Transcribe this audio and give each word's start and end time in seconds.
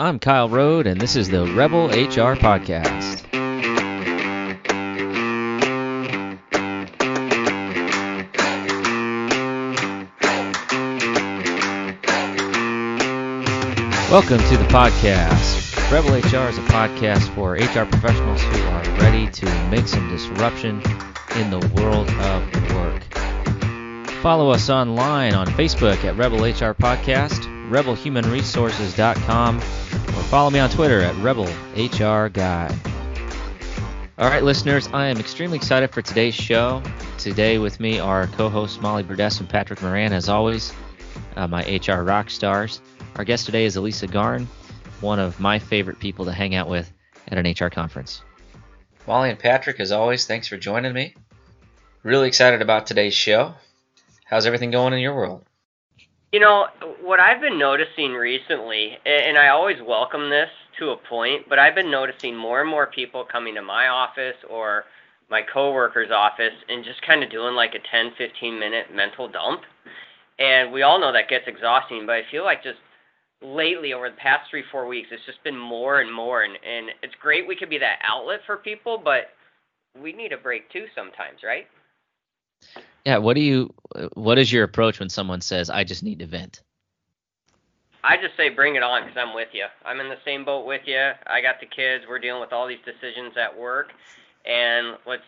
I'm 0.00 0.18
Kyle 0.18 0.48
Roed, 0.48 0.86
and 0.86 0.98
this 0.98 1.14
is 1.14 1.28
the 1.28 1.44
Rebel 1.44 1.88
HR 1.88 2.34
Podcast. 2.34 3.22
Welcome 14.10 14.38
to 14.38 14.56
the 14.56 14.64
podcast. 14.70 15.92
Rebel 15.92 16.12
HR 16.14 16.48
is 16.48 16.56
a 16.56 16.62
podcast 16.62 17.28
for 17.34 17.52
HR 17.52 17.84
professionals 17.84 18.40
who 18.40 18.62
are 18.68 18.82
ready 19.00 19.30
to 19.30 19.68
make 19.68 19.86
some 19.86 20.08
disruption 20.08 20.80
in 21.36 21.50
the 21.50 21.60
world 21.76 22.08
of 22.08 22.74
work. 22.74 23.02
Follow 24.22 24.48
us 24.48 24.70
online 24.70 25.34
on 25.34 25.46
Facebook 25.48 26.02
at 26.04 26.16
Rebel 26.16 26.38
HR 26.38 26.72
Podcast, 26.72 27.44
rebelhumanresources.com, 27.68 29.60
follow 30.30 30.48
me 30.48 30.60
on 30.60 30.70
Twitter 30.70 31.00
at 31.00 31.16
Rebel 31.16 31.48
HR 31.74 32.28
Guy. 32.28 32.72
All 34.16 34.28
right, 34.28 34.44
listeners, 34.44 34.88
I 34.92 35.06
am 35.06 35.18
extremely 35.18 35.56
excited 35.56 35.90
for 35.90 36.02
today's 36.02 36.36
show. 36.36 36.80
Today 37.18 37.58
with 37.58 37.80
me 37.80 37.98
are 37.98 38.28
co-hosts 38.28 38.80
Molly 38.80 39.02
Burdess 39.02 39.40
and 39.40 39.48
Patrick 39.48 39.82
Moran, 39.82 40.12
as 40.12 40.28
always, 40.28 40.72
uh, 41.34 41.48
my 41.48 41.62
HR 41.64 42.04
rock 42.04 42.30
stars. 42.30 42.80
Our 43.16 43.24
guest 43.24 43.46
today 43.46 43.64
is 43.64 43.74
Elisa 43.74 44.06
Garn, 44.06 44.46
one 45.00 45.18
of 45.18 45.40
my 45.40 45.58
favorite 45.58 45.98
people 45.98 46.24
to 46.26 46.32
hang 46.32 46.54
out 46.54 46.68
with 46.68 46.92
at 47.26 47.36
an 47.36 47.52
HR 47.52 47.68
conference. 47.68 48.22
Molly 49.08 49.30
and 49.30 49.38
Patrick, 49.38 49.80
as 49.80 49.90
always, 49.90 50.26
thanks 50.26 50.46
for 50.46 50.56
joining 50.56 50.92
me. 50.92 51.16
Really 52.04 52.28
excited 52.28 52.62
about 52.62 52.86
today's 52.86 53.14
show. 53.14 53.54
How's 54.26 54.46
everything 54.46 54.70
going 54.70 54.92
in 54.92 55.00
your 55.00 55.16
world? 55.16 55.44
You 56.32 56.38
know, 56.38 56.68
what 57.02 57.18
I've 57.18 57.40
been 57.40 57.58
noticing 57.58 58.12
recently, 58.12 58.96
and 59.04 59.36
I 59.36 59.48
always 59.48 59.78
welcome 59.84 60.30
this 60.30 60.48
to 60.78 60.90
a 60.90 60.96
point, 60.96 61.48
but 61.48 61.58
I've 61.58 61.74
been 61.74 61.90
noticing 61.90 62.36
more 62.36 62.60
and 62.60 62.70
more 62.70 62.86
people 62.86 63.24
coming 63.24 63.56
to 63.56 63.62
my 63.62 63.88
office 63.88 64.36
or 64.48 64.84
my 65.28 65.42
coworker's 65.42 66.12
office 66.12 66.54
and 66.68 66.84
just 66.84 67.02
kind 67.02 67.24
of 67.24 67.32
doing 67.32 67.56
like 67.56 67.74
a 67.74 67.80
10, 67.90 68.12
15 68.16 68.60
minute 68.60 68.94
mental 68.94 69.26
dump. 69.26 69.62
And 70.38 70.72
we 70.72 70.82
all 70.82 71.00
know 71.00 71.12
that 71.12 71.28
gets 71.28 71.48
exhausting, 71.48 72.06
but 72.06 72.14
I 72.14 72.22
feel 72.30 72.44
like 72.44 72.62
just 72.62 72.78
lately 73.42 73.92
over 73.92 74.08
the 74.08 74.16
past 74.16 74.48
three, 74.50 74.62
four 74.70 74.86
weeks, 74.86 75.08
it's 75.10 75.26
just 75.26 75.42
been 75.42 75.58
more 75.58 76.00
and 76.00 76.14
more. 76.14 76.44
And, 76.44 76.54
and 76.64 76.90
it's 77.02 77.14
great 77.20 77.48
we 77.48 77.56
could 77.56 77.70
be 77.70 77.78
that 77.78 77.98
outlet 78.04 78.38
for 78.46 78.56
people, 78.56 79.02
but 79.02 79.30
we 80.00 80.12
need 80.12 80.32
a 80.32 80.38
break 80.38 80.70
too 80.70 80.86
sometimes, 80.94 81.42
right? 81.42 81.66
Yeah, 83.04 83.18
what 83.18 83.34
do 83.34 83.40
you 83.40 83.72
what 84.14 84.38
is 84.38 84.52
your 84.52 84.64
approach 84.64 85.00
when 85.00 85.08
someone 85.08 85.40
says 85.40 85.70
I 85.70 85.84
just 85.84 86.02
need 86.02 86.18
to 86.18 86.26
vent? 86.26 86.62
I 88.02 88.16
just 88.16 88.36
say 88.36 88.48
bring 88.48 88.76
it 88.76 88.82
on 88.82 89.02
because 89.02 89.16
I'm 89.16 89.34
with 89.34 89.48
you. 89.52 89.66
I'm 89.84 90.00
in 90.00 90.08
the 90.08 90.18
same 90.24 90.44
boat 90.44 90.66
with 90.66 90.82
you. 90.86 91.10
I 91.26 91.40
got 91.40 91.60
the 91.60 91.66
kids. 91.66 92.04
We're 92.08 92.18
dealing 92.18 92.40
with 92.40 92.52
all 92.52 92.66
these 92.66 92.80
decisions 92.84 93.36
at 93.36 93.56
work, 93.56 93.88
and 94.44 94.96
what's 95.04 95.22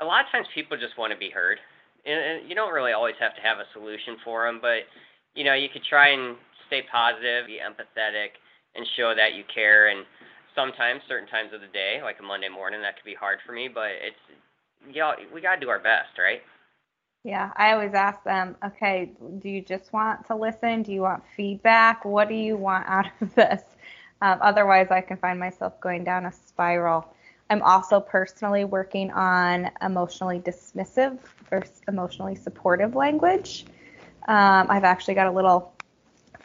a 0.00 0.04
lot 0.04 0.24
of 0.24 0.30
times 0.30 0.46
people 0.54 0.76
just 0.76 0.98
want 0.98 1.12
to 1.12 1.18
be 1.18 1.30
heard, 1.30 1.58
and, 2.04 2.20
and 2.20 2.48
you 2.48 2.54
don't 2.54 2.72
really 2.72 2.92
always 2.92 3.16
have 3.20 3.34
to 3.36 3.42
have 3.42 3.58
a 3.58 3.66
solution 3.72 4.16
for 4.24 4.46
them, 4.46 4.58
but 4.60 4.86
you 5.34 5.44
know 5.44 5.54
you 5.54 5.68
could 5.68 5.84
try 5.84 6.08
and 6.08 6.36
stay 6.66 6.82
positive, 6.90 7.46
be 7.46 7.58
empathetic, 7.62 8.38
and 8.74 8.86
show 8.96 9.14
that 9.14 9.34
you 9.34 9.44
care. 9.52 9.88
And 9.88 10.04
sometimes, 10.54 11.02
certain 11.08 11.28
times 11.28 11.52
of 11.54 11.60
the 11.62 11.72
day, 11.72 12.00
like 12.02 12.18
a 12.18 12.22
Monday 12.22 12.48
morning, 12.48 12.82
that 12.82 12.96
could 12.96 13.06
be 13.06 13.14
hard 13.14 13.38
for 13.46 13.52
me, 13.52 13.68
but 13.68 13.90
it's 14.02 14.18
you 14.92 15.00
know, 15.00 15.14
we 15.32 15.40
got 15.40 15.54
to 15.54 15.60
do 15.60 15.70
our 15.70 15.78
best, 15.78 16.18
right? 16.18 16.42
Yeah, 17.24 17.50
I 17.56 17.72
always 17.72 17.94
ask 17.94 18.22
them, 18.22 18.54
okay, 18.62 19.12
do 19.38 19.48
you 19.48 19.62
just 19.62 19.94
want 19.94 20.26
to 20.26 20.36
listen? 20.36 20.82
Do 20.82 20.92
you 20.92 21.00
want 21.00 21.22
feedback? 21.34 22.04
What 22.04 22.28
do 22.28 22.34
you 22.34 22.54
want 22.54 22.86
out 22.86 23.06
of 23.22 23.34
this? 23.34 23.62
Um, 24.20 24.38
otherwise, 24.42 24.88
I 24.90 25.00
can 25.00 25.16
find 25.16 25.40
myself 25.40 25.80
going 25.80 26.04
down 26.04 26.26
a 26.26 26.32
spiral. 26.32 27.06
I'm 27.48 27.62
also 27.62 27.98
personally 27.98 28.66
working 28.66 29.10
on 29.10 29.70
emotionally 29.80 30.38
dismissive 30.38 31.18
versus 31.48 31.80
emotionally 31.88 32.34
supportive 32.34 32.94
language. 32.94 33.64
Um, 34.28 34.66
I've 34.68 34.84
actually 34.84 35.14
got 35.14 35.26
a 35.26 35.32
little 35.32 35.72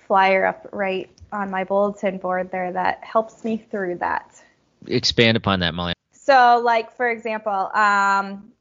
flyer 0.07 0.45
up 0.45 0.69
right 0.71 1.09
on 1.31 1.51
my 1.51 1.65
bulletin 1.65 2.17
board 2.17 2.51
there 2.51 2.71
that 2.71 3.03
helps 3.03 3.43
me 3.43 3.57
through 3.57 3.97
that. 3.97 4.41
Expand 4.87 5.35
upon 5.35 5.59
that, 5.59 5.73
Molly. 5.73 5.93
So, 6.13 6.61
like 6.63 6.95
for 6.95 7.09
example, 7.09 7.69
um, 7.73 8.51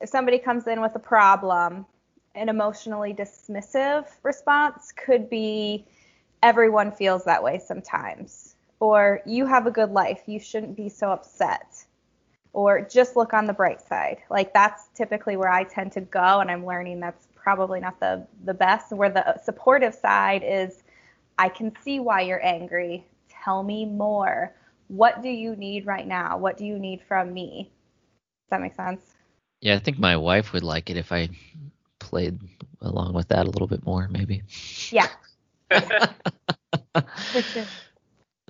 if 0.00 0.08
somebody 0.08 0.38
comes 0.38 0.66
in 0.66 0.80
with 0.80 0.94
a 0.94 1.00
problem, 1.00 1.86
an 2.34 2.48
emotionally 2.48 3.12
dismissive 3.12 4.06
response 4.22 4.92
could 4.92 5.28
be 5.28 5.86
everyone 6.42 6.92
feels 6.92 7.24
that 7.24 7.42
way 7.42 7.58
sometimes, 7.58 8.54
or 8.80 9.20
you 9.26 9.46
have 9.46 9.66
a 9.66 9.70
good 9.70 9.90
life, 9.90 10.22
you 10.26 10.38
shouldn't 10.38 10.76
be 10.76 10.88
so 10.88 11.10
upset, 11.10 11.84
or 12.52 12.80
just 12.80 13.16
look 13.16 13.34
on 13.34 13.46
the 13.46 13.52
bright 13.52 13.80
side. 13.80 14.18
Like 14.30 14.52
that's 14.52 14.88
typically 14.94 15.36
where 15.36 15.50
I 15.50 15.64
tend 15.64 15.92
to 15.92 16.00
go, 16.00 16.40
and 16.40 16.50
I'm 16.50 16.64
learning 16.64 17.00
that's 17.00 17.26
probably 17.34 17.80
not 17.80 17.98
the 17.98 18.26
the 18.44 18.54
best. 18.54 18.92
Where 18.92 19.10
the 19.10 19.40
supportive 19.42 19.94
side 19.94 20.42
is, 20.44 20.84
I 21.38 21.48
can 21.48 21.72
see 21.82 21.98
why 21.98 22.20
you're 22.22 22.44
angry. 22.44 23.06
Tell 23.28 23.62
me 23.62 23.84
more. 23.84 24.54
What 24.88 25.22
do 25.22 25.28
you 25.28 25.56
need 25.56 25.86
right 25.86 26.06
now? 26.06 26.38
What 26.38 26.56
do 26.56 26.64
you 26.64 26.78
need 26.78 27.02
from 27.02 27.34
me? 27.34 27.72
Does 28.44 28.50
that 28.50 28.60
make 28.60 28.74
sense? 28.74 29.17
Yeah, 29.60 29.74
I 29.74 29.78
think 29.78 29.98
my 29.98 30.16
wife 30.16 30.52
would 30.52 30.62
like 30.62 30.90
it 30.90 30.96
if 30.96 31.10
I 31.12 31.30
played 31.98 32.38
along 32.80 33.14
with 33.14 33.28
that 33.28 33.46
a 33.46 33.50
little 33.50 33.66
bit 33.66 33.84
more, 33.84 34.08
maybe. 34.08 34.42
Yeah. 34.90 35.08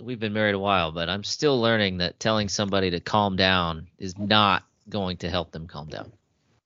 We've 0.01 0.21
been 0.21 0.33
married 0.33 0.55
a 0.55 0.59
while, 0.59 0.93
but 0.93 1.09
I'm 1.09 1.25
still 1.25 1.61
learning 1.61 1.99
that 1.99 2.21
telling 2.21 2.49
somebody 2.49 2.91
to 2.91 3.01
calm 3.01 3.37
down 3.37 3.89
is 3.99 4.17
not 4.19 4.65
going 4.89 5.17
to 5.19 5.31
help 5.31 5.51
them 5.51 5.67
calm 5.67 5.89
down. 5.89 6.13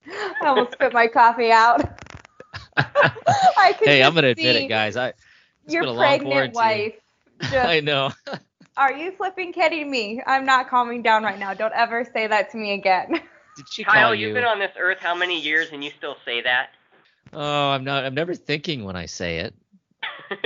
I 0.06 0.34
almost 0.42 0.72
spit 0.72 0.92
my 0.92 1.06
coffee 1.06 1.50
out. 1.50 2.00
Hey, 3.82 4.02
I'm 4.02 4.14
gonna 4.14 4.28
admit 4.28 4.56
it, 4.56 4.68
guys. 4.68 4.96
I 4.96 5.12
your 5.68 5.94
pregnant 5.94 6.54
wife. 6.54 6.94
Just, 7.42 7.54
I 7.54 7.80
know. 7.80 8.12
are 8.76 8.92
you 8.92 9.12
flipping 9.12 9.52
kidding 9.52 9.90
me? 9.90 10.22
I'm 10.26 10.44
not 10.44 10.68
calming 10.68 11.02
down 11.02 11.24
right 11.24 11.38
now. 11.38 11.54
Don't 11.54 11.72
ever 11.74 12.04
say 12.12 12.26
that 12.26 12.50
to 12.52 12.56
me 12.56 12.72
again. 12.72 13.20
Did 13.56 13.68
she 13.68 13.84
Kyle, 13.84 14.08
call 14.08 14.14
you? 14.14 14.28
you've 14.28 14.34
been 14.34 14.44
on 14.44 14.58
this 14.58 14.72
earth 14.78 14.98
how 15.00 15.14
many 15.14 15.40
years 15.40 15.68
and 15.72 15.84
you 15.84 15.90
still 15.96 16.16
say 16.24 16.42
that? 16.42 16.70
Oh, 17.32 17.70
I'm 17.70 17.84
not. 17.84 18.04
I'm 18.04 18.14
never 18.14 18.34
thinking 18.34 18.84
when 18.84 18.96
I 18.96 19.06
say 19.06 19.38
it. 19.38 19.54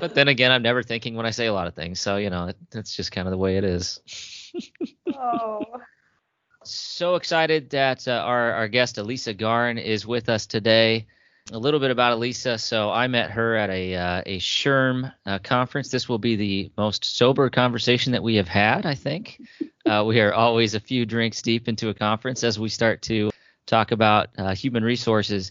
but 0.00 0.14
then 0.14 0.28
again, 0.28 0.52
I'm 0.52 0.62
never 0.62 0.82
thinking 0.82 1.14
when 1.14 1.26
I 1.26 1.30
say 1.30 1.46
a 1.46 1.52
lot 1.52 1.66
of 1.66 1.74
things. 1.74 2.00
So 2.00 2.16
you 2.16 2.30
know, 2.30 2.48
it, 2.48 2.56
it's 2.72 2.94
just 2.94 3.12
kind 3.12 3.26
of 3.26 3.32
the 3.32 3.38
way 3.38 3.56
it 3.56 3.64
is. 3.64 4.00
oh. 5.14 5.64
So 6.64 7.14
excited 7.14 7.70
that 7.70 8.06
uh, 8.06 8.12
our 8.12 8.52
our 8.52 8.68
guest 8.68 8.98
Elisa 8.98 9.32
Garn 9.32 9.78
is 9.78 10.06
with 10.06 10.28
us 10.28 10.46
today. 10.46 11.06
A 11.52 11.58
little 11.58 11.80
bit 11.80 11.90
about 11.90 12.12
Elisa. 12.12 12.58
So 12.58 12.90
I 12.90 13.08
met 13.08 13.32
her 13.32 13.56
at 13.56 13.70
a 13.70 13.94
uh, 13.96 14.22
a 14.24 14.38
SHRM 14.38 15.12
uh, 15.26 15.38
conference. 15.40 15.88
This 15.88 16.08
will 16.08 16.18
be 16.18 16.36
the 16.36 16.70
most 16.76 17.04
sober 17.16 17.50
conversation 17.50 18.12
that 18.12 18.22
we 18.22 18.36
have 18.36 18.46
had, 18.46 18.86
I 18.86 18.94
think. 18.94 19.40
Uh, 19.84 20.04
we 20.06 20.20
are 20.20 20.32
always 20.32 20.74
a 20.74 20.80
few 20.80 21.04
drinks 21.04 21.42
deep 21.42 21.66
into 21.66 21.88
a 21.88 21.94
conference 21.94 22.44
as 22.44 22.58
we 22.58 22.68
start 22.68 23.02
to 23.02 23.30
talk 23.66 23.90
about 23.90 24.28
uh, 24.38 24.54
human 24.54 24.84
resources. 24.84 25.50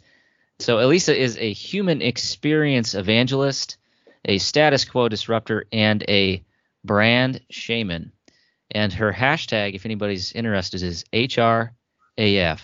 So 0.59 0.79
Elisa 0.79 1.17
is 1.17 1.37
a 1.37 1.51
human 1.51 2.01
experience 2.01 2.95
evangelist, 2.95 3.77
a 4.23 4.37
status 4.37 4.85
quo 4.85 5.09
disruptor, 5.09 5.65
and 5.73 6.03
a 6.07 6.43
brand 6.85 7.41
shaman. 7.49 8.13
And 8.71 8.93
her 8.93 9.11
hashtag, 9.11 9.73
if 9.73 9.85
anybody's 9.85 10.31
interested, 10.31 10.81
is 10.81 11.03
HRAF. 11.11 12.59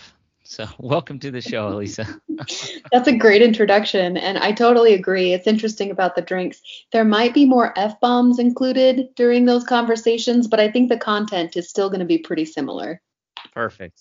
So 0.46 0.66
welcome 0.78 1.18
to 1.20 1.30
the 1.30 1.40
show, 1.40 1.68
Elisa. 1.68 2.06
That's 2.92 3.08
a 3.08 3.16
great 3.16 3.42
introduction, 3.42 4.16
and 4.16 4.38
I 4.38 4.52
totally 4.52 4.94
agree. 4.94 5.32
It's 5.32 5.46
interesting 5.46 5.90
about 5.90 6.14
the 6.14 6.22
drinks. 6.22 6.60
There 6.92 7.04
might 7.04 7.34
be 7.34 7.44
more 7.44 7.76
f 7.76 8.00
bombs 8.00 8.38
included 8.38 9.14
during 9.16 9.44
those 9.44 9.64
conversations, 9.64 10.46
but 10.46 10.60
I 10.60 10.70
think 10.70 10.88
the 10.88 10.98
content 10.98 11.56
is 11.56 11.68
still 11.68 11.88
going 11.88 12.00
to 12.00 12.06
be 12.06 12.18
pretty 12.18 12.44
similar. 12.44 13.02
Perfect. 13.52 14.00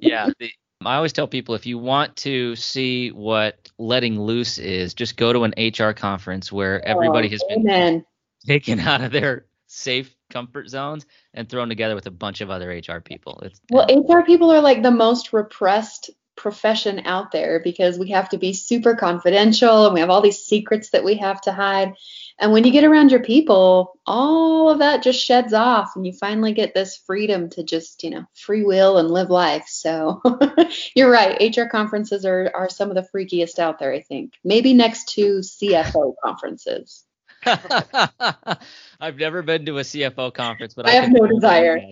yeah, 0.00 0.30
the, 0.38 0.50
I 0.84 0.96
always 0.96 1.12
tell 1.12 1.26
people 1.26 1.56
if 1.56 1.66
you 1.66 1.78
want 1.78 2.16
to 2.16 2.54
see 2.54 3.10
what 3.10 3.70
letting 3.78 4.20
loose 4.20 4.58
is, 4.58 4.94
just 4.94 5.16
go 5.16 5.32
to 5.32 5.44
an 5.44 5.54
HR 5.58 5.92
conference 5.92 6.52
where 6.52 6.84
everybody 6.86 7.28
oh, 7.28 7.30
has 7.32 7.44
been 7.48 8.04
taken 8.46 8.78
out 8.78 9.00
of 9.00 9.10
their 9.10 9.46
safe 9.66 10.15
comfort 10.36 10.68
zones 10.68 11.06
and 11.32 11.48
thrown 11.48 11.70
together 11.70 11.94
with 11.94 12.06
a 12.06 12.10
bunch 12.10 12.42
of 12.42 12.50
other 12.50 12.68
HR 12.68 13.00
people. 13.00 13.40
It's, 13.42 13.58
well, 13.70 13.86
HR 13.88 14.22
people 14.22 14.52
are 14.52 14.60
like 14.60 14.82
the 14.82 14.90
most 14.90 15.32
repressed 15.32 16.10
profession 16.36 17.06
out 17.06 17.32
there 17.32 17.60
because 17.60 17.98
we 17.98 18.10
have 18.10 18.28
to 18.28 18.36
be 18.36 18.52
super 18.52 18.94
confidential 18.94 19.86
and 19.86 19.94
we 19.94 20.00
have 20.00 20.10
all 20.10 20.20
these 20.20 20.44
secrets 20.44 20.90
that 20.90 21.04
we 21.04 21.16
have 21.16 21.40
to 21.40 21.52
hide. 21.52 21.94
And 22.38 22.52
when 22.52 22.64
you 22.64 22.70
get 22.70 22.84
around 22.84 23.10
your 23.10 23.22
people, 23.22 23.98
all 24.06 24.68
of 24.68 24.80
that 24.80 25.02
just 25.02 25.24
sheds 25.24 25.54
off 25.54 25.96
and 25.96 26.06
you 26.06 26.12
finally 26.12 26.52
get 26.52 26.74
this 26.74 26.98
freedom 26.98 27.48
to 27.50 27.62
just, 27.62 28.04
you 28.04 28.10
know, 28.10 28.26
free 28.34 28.62
will 28.62 28.98
and 28.98 29.10
live 29.10 29.30
life. 29.30 29.64
So 29.68 30.20
you're 30.94 31.10
right. 31.10 31.56
HR 31.56 31.64
conferences 31.64 32.26
are, 32.26 32.50
are 32.54 32.68
some 32.68 32.90
of 32.90 32.94
the 32.94 33.08
freakiest 33.14 33.58
out 33.58 33.78
there, 33.78 33.92
I 33.94 34.02
think. 34.02 34.34
Maybe 34.44 34.74
next 34.74 35.14
to 35.14 35.38
CFO 35.38 36.14
conferences. 36.22 37.05
I've 39.00 39.16
never 39.16 39.42
been 39.42 39.66
to 39.66 39.78
a 39.78 39.82
CFO 39.82 40.34
conference, 40.34 40.74
but 40.74 40.86
I, 40.86 40.90
I, 40.90 40.94
have 40.94 41.12
no 41.12 41.26
desire. 41.26 41.80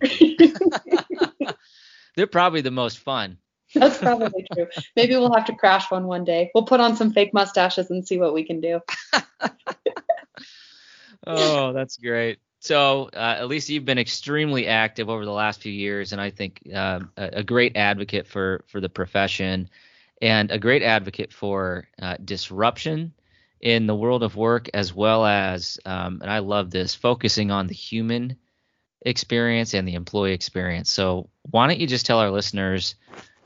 They're 2.17 2.27
probably 2.27 2.61
the 2.61 2.71
most 2.71 2.99
fun. 2.99 3.39
That's 3.75 3.99
probably 3.99 4.47
true. 4.53 4.69
Maybe 4.95 5.17
we'll 5.17 5.33
have 5.33 5.47
to 5.47 5.55
crash 5.55 5.91
one 5.91 6.07
one 6.07 6.25
day. 6.25 6.51
We'll 6.55 6.65
put 6.65 6.81
on 6.81 6.97
some 6.97 7.13
fake 7.13 7.35
mustaches 7.35 7.91
and 7.91 8.07
see 8.07 8.19
what 8.19 8.33
we 8.35 8.45
can 8.45 8.61
do. 8.61 8.81
Oh, 11.27 11.73
that's 11.73 11.97
great. 11.97 12.39
So, 12.61 13.11
uh, 13.13 13.37
Elisa, 13.41 13.73
you've 13.73 13.85
been 13.85 13.99
extremely 13.99 14.67
active 14.67 15.09
over 15.09 15.25
the 15.25 15.33
last 15.33 15.63
few 15.63 15.73
years, 15.73 16.13
and 16.13 16.21
I 16.21 16.31
think 16.31 16.63
um, 16.73 17.11
a, 17.17 17.31
a 17.35 17.43
great 17.43 17.77
advocate 17.77 18.27
for 18.27 18.65
for 18.67 18.81
the 18.81 18.89
profession, 18.89 19.69
and 20.23 20.51
a 20.51 20.59
great 20.59 20.83
advocate 20.83 21.33
for 21.33 21.89
uh, 22.01 22.17
disruption 22.25 23.13
in 23.65 23.87
the 23.87 23.95
world 23.97 24.23
of 24.23 24.37
work, 24.37 24.69
as 24.75 24.95
well 24.95 25.25
as, 25.25 25.79
um, 25.87 26.21
and 26.21 26.31
I 26.31 26.41
love 26.41 26.71
this, 26.71 26.95
focusing 26.95 27.51
on 27.51 27.67
the 27.67 27.75
human 27.75 28.37
experience 29.01 29.73
and 29.73 29.89
the 29.89 29.95
employee 29.95 30.35
experience. 30.35 30.91
So, 30.91 31.31
why 31.51 31.67
don't 31.67 31.81
you 31.81 31.87
just 31.87 32.05
tell 32.05 32.19
our 32.19 32.31
listeners 32.31 32.95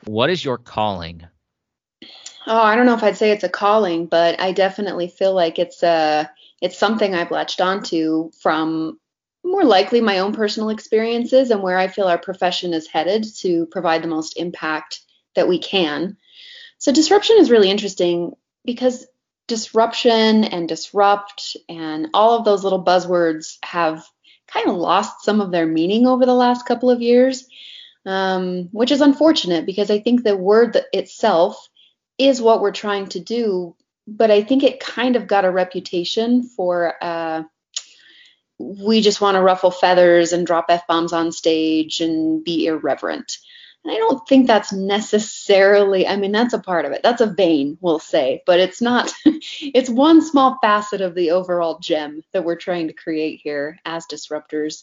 what 0.04 0.28
is 0.28 0.44
your 0.44 0.58
calling? 0.58 1.22
Oh, 2.48 2.60
I 2.60 2.74
don't 2.74 2.86
know 2.86 2.94
if 2.94 3.02
I'd 3.04 3.16
say 3.16 3.30
it's 3.30 3.44
a 3.44 3.48
calling, 3.48 4.06
but 4.06 4.40
I 4.40 4.52
definitely 4.52 5.08
feel 5.08 5.34
like 5.34 5.58
it's 5.58 5.82
a 5.84 6.30
it's 6.60 6.78
something 6.78 7.14
I've 7.14 7.30
latched 7.30 7.60
onto 7.60 8.32
from 8.40 8.98
more 9.44 9.64
likely 9.64 10.00
my 10.00 10.18
own 10.18 10.32
personal 10.34 10.70
experiences 10.70 11.52
and 11.52 11.62
where 11.62 11.78
I 11.78 11.86
feel 11.86 12.08
our 12.08 12.18
profession 12.18 12.74
is 12.74 12.88
headed 12.88 13.24
to 13.38 13.66
provide 13.66 14.02
the 14.02 14.08
most 14.08 14.36
impact 14.36 15.00
that 15.36 15.46
we 15.46 15.60
can. 15.60 16.16
So 16.78 16.92
disruption 16.92 17.36
is 17.38 17.50
really 17.50 17.70
interesting 17.70 18.34
because 18.64 19.06
disruption 19.48 20.44
and 20.44 20.68
disrupt 20.68 21.56
and 21.68 22.08
all 22.14 22.38
of 22.38 22.44
those 22.44 22.62
little 22.62 22.84
buzzwords 22.84 23.56
have 23.64 24.06
kind 24.46 24.68
of 24.68 24.76
lost 24.76 25.24
some 25.24 25.40
of 25.40 25.50
their 25.50 25.66
meaning 25.66 26.06
over 26.06 26.24
the 26.24 26.34
last 26.34 26.66
couple 26.66 26.90
of 26.90 27.02
years, 27.02 27.48
um, 28.06 28.68
which 28.72 28.92
is 28.92 29.00
unfortunate 29.00 29.66
because 29.66 29.90
I 29.90 29.98
think 29.98 30.22
the 30.22 30.36
word 30.36 30.78
itself 30.92 31.68
is 32.18 32.40
what 32.40 32.60
we're 32.60 32.72
trying 32.72 33.08
to 33.08 33.20
do, 33.20 33.74
but 34.06 34.30
I 34.30 34.42
think 34.42 34.62
it 34.62 34.80
kind 34.80 35.16
of 35.16 35.26
got 35.26 35.44
a 35.44 35.50
reputation 35.50 36.42
for 36.42 36.94
uh, 37.02 37.42
we 38.58 39.00
just 39.00 39.20
want 39.20 39.36
to 39.36 39.42
ruffle 39.42 39.70
feathers 39.70 40.32
and 40.32 40.46
drop 40.46 40.66
f 40.68 40.86
bombs 40.86 41.12
on 41.12 41.32
stage 41.32 42.00
and 42.00 42.44
be 42.44 42.66
irreverent. 42.66 43.38
And 43.88 43.96
I 43.96 44.00
don't 44.00 44.28
think 44.28 44.46
that's 44.46 44.70
necessarily, 44.70 46.06
I 46.06 46.16
mean, 46.16 46.30
that's 46.30 46.52
a 46.52 46.58
part 46.58 46.84
of 46.84 46.92
it. 46.92 47.00
That's 47.02 47.22
a 47.22 47.26
vein, 47.26 47.78
we'll 47.80 47.98
say, 47.98 48.42
but 48.44 48.60
it's 48.60 48.82
not, 48.82 49.10
it's 49.24 49.88
one 49.88 50.20
small 50.20 50.58
facet 50.60 51.00
of 51.00 51.14
the 51.14 51.30
overall 51.30 51.78
gem 51.78 52.22
that 52.34 52.44
we're 52.44 52.56
trying 52.56 52.88
to 52.88 52.92
create 52.92 53.40
here 53.42 53.78
as 53.86 54.04
disruptors. 54.04 54.82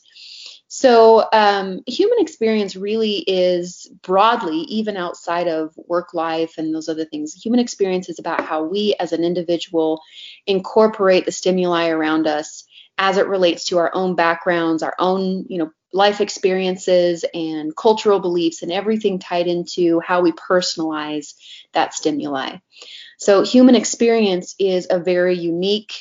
So, 0.69 1.29
um, 1.31 1.81
human 1.85 2.17
experience 2.17 2.75
really 2.75 3.17
is 3.17 3.87
broadly, 4.01 4.61
even 4.61 4.97
outside 4.97 5.47
of 5.47 5.75
work 5.77 6.15
life 6.15 6.55
and 6.57 6.73
those 6.73 6.89
other 6.89 7.05
things, 7.05 7.35
human 7.35 7.59
experience 7.59 8.09
is 8.09 8.17
about 8.17 8.41
how 8.41 8.63
we 8.63 8.95
as 8.99 9.13
an 9.13 9.23
individual 9.23 10.01
incorporate 10.47 11.27
the 11.27 11.31
stimuli 11.31 11.89
around 11.89 12.25
us 12.25 12.63
as 12.97 13.17
it 13.17 13.27
relates 13.27 13.65
to 13.65 13.77
our 13.77 13.93
own 13.93 14.15
backgrounds, 14.15 14.81
our 14.81 14.95
own, 14.97 15.45
you 15.47 15.59
know, 15.59 15.69
life 15.95 16.19
experiences 16.19 17.23
and 17.33 17.75
cultural 17.75 18.19
beliefs 18.19 18.61
and 18.61 18.71
everything 18.71 19.17
tied 19.17 19.47
into 19.47 20.01
how 20.01 20.21
we 20.21 20.33
personalize 20.33 21.35
that 21.71 21.93
stimuli. 21.93 22.57
So 23.17 23.43
human 23.43 23.75
experience 23.75 24.55
is 24.59 24.87
a 24.89 24.99
very 24.99 25.37
unique 25.39 25.93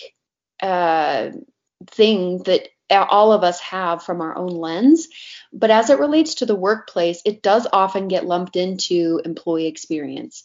uh, 0.61 1.31
thing 1.87 2.43
that 2.43 2.69
all 2.91 3.33
of 3.33 3.45
us 3.45 3.61
have 3.61 4.03
from 4.03 4.21
our 4.21 4.37
own 4.37 4.49
lens. 4.49 5.07
But 5.53 5.71
as 5.71 5.91
it 5.91 6.01
relates 6.01 6.37
to 6.37 6.47
the 6.47 6.57
workplace, 6.57 7.23
it 7.25 7.41
does 7.41 7.67
often 7.73 8.09
get 8.09 8.27
lumped 8.27 8.57
into 8.57 9.21
employee 9.25 9.67
experience. 9.67 10.43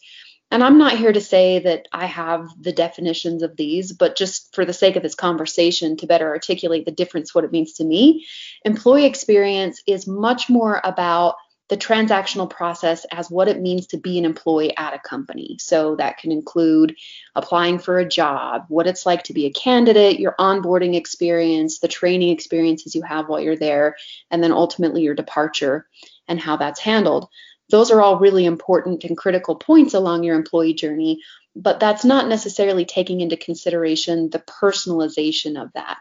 And 0.52 0.64
I'm 0.64 0.80
not 0.80 0.98
here 0.98 1.12
to 1.12 1.22
say 1.22 1.60
that 1.60 1.88
I 1.92 2.08
have 2.08 2.50
the 2.60 2.72
definitions 2.72 3.44
of 3.44 3.56
these, 3.56 3.92
but 3.92 4.16
just 4.16 4.56
for 4.56 4.66
the 4.66 4.74
sake 4.74 4.96
of 4.96 5.04
this 5.04 5.16
conversation, 5.16 5.96
to 5.98 6.08
better 6.08 6.28
articulate 6.28 6.86
the 6.86 6.92
difference, 6.92 7.36
what 7.36 7.44
it 7.44 7.52
means 7.52 7.74
to 7.74 7.84
me, 7.84 8.26
employee 8.66 9.06
experience 9.06 9.84
is 9.86 10.08
much 10.08 10.50
more 10.50 10.82
about 10.84 11.36
the 11.70 11.78
transactional 11.78 12.50
process 12.50 13.06
as 13.12 13.30
what 13.30 13.48
it 13.48 13.62
means 13.62 13.86
to 13.86 13.98
be 13.98 14.18
an 14.18 14.26
employee 14.26 14.76
at 14.76 14.96
a 14.96 15.00
company. 15.00 15.56
So 15.60 15.96
that 15.98 16.18
can 16.18 16.32
include 16.32 16.96
applying 17.36 17.78
for 17.78 18.00
a 18.00 18.10
job, 18.10 18.66
what 18.70 18.88
it's 18.88 19.06
like 19.06 19.22
to 19.26 19.34
be 19.34 19.46
a 19.46 19.54
candidate, 19.54 20.20
your 20.20 20.34
onboarding 20.40 20.96
experience, 20.96 21.78
the 21.78 21.88
training 21.88 22.30
experiences 22.30 22.96
you 22.96 23.04
have 23.04 23.30
while 23.30 23.40
you're 23.40 23.56
there, 23.56 23.96
and 24.32 24.44
then 24.44 24.52
ultimately 24.52 25.04
your 25.04 25.14
departure 25.14 25.88
and 26.28 26.40
how 26.40 26.58
that's 26.58 26.80
handled. 26.80 27.28
Those 27.70 27.92
are 27.92 28.02
all 28.02 28.20
really 28.20 28.46
important 28.46 29.04
and 29.04 29.18
critical 29.18 29.56
points 29.56 29.94
along 29.94 30.24
your 30.24 30.36
employee 30.36 30.74
journey, 30.74 31.22
but 31.56 31.80
that's 31.80 32.06
not 32.06 32.28
necessarily 32.28 32.86
taking 32.86 33.22
into 33.22 33.38
consideration 33.38 34.30
the 34.30 34.40
personalization 34.40 35.62
of 35.62 35.72
that. 35.74 35.98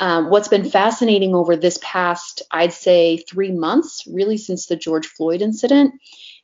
Um, 0.00 0.30
what's 0.30 0.48
been 0.48 0.68
fascinating 0.68 1.34
over 1.34 1.56
this 1.56 1.78
past, 1.82 2.42
I'd 2.50 2.72
say, 2.72 3.18
three 3.18 3.52
months, 3.52 4.04
really 4.06 4.36
since 4.36 4.66
the 4.66 4.76
George 4.76 5.06
Floyd 5.06 5.42
incident, 5.42 5.94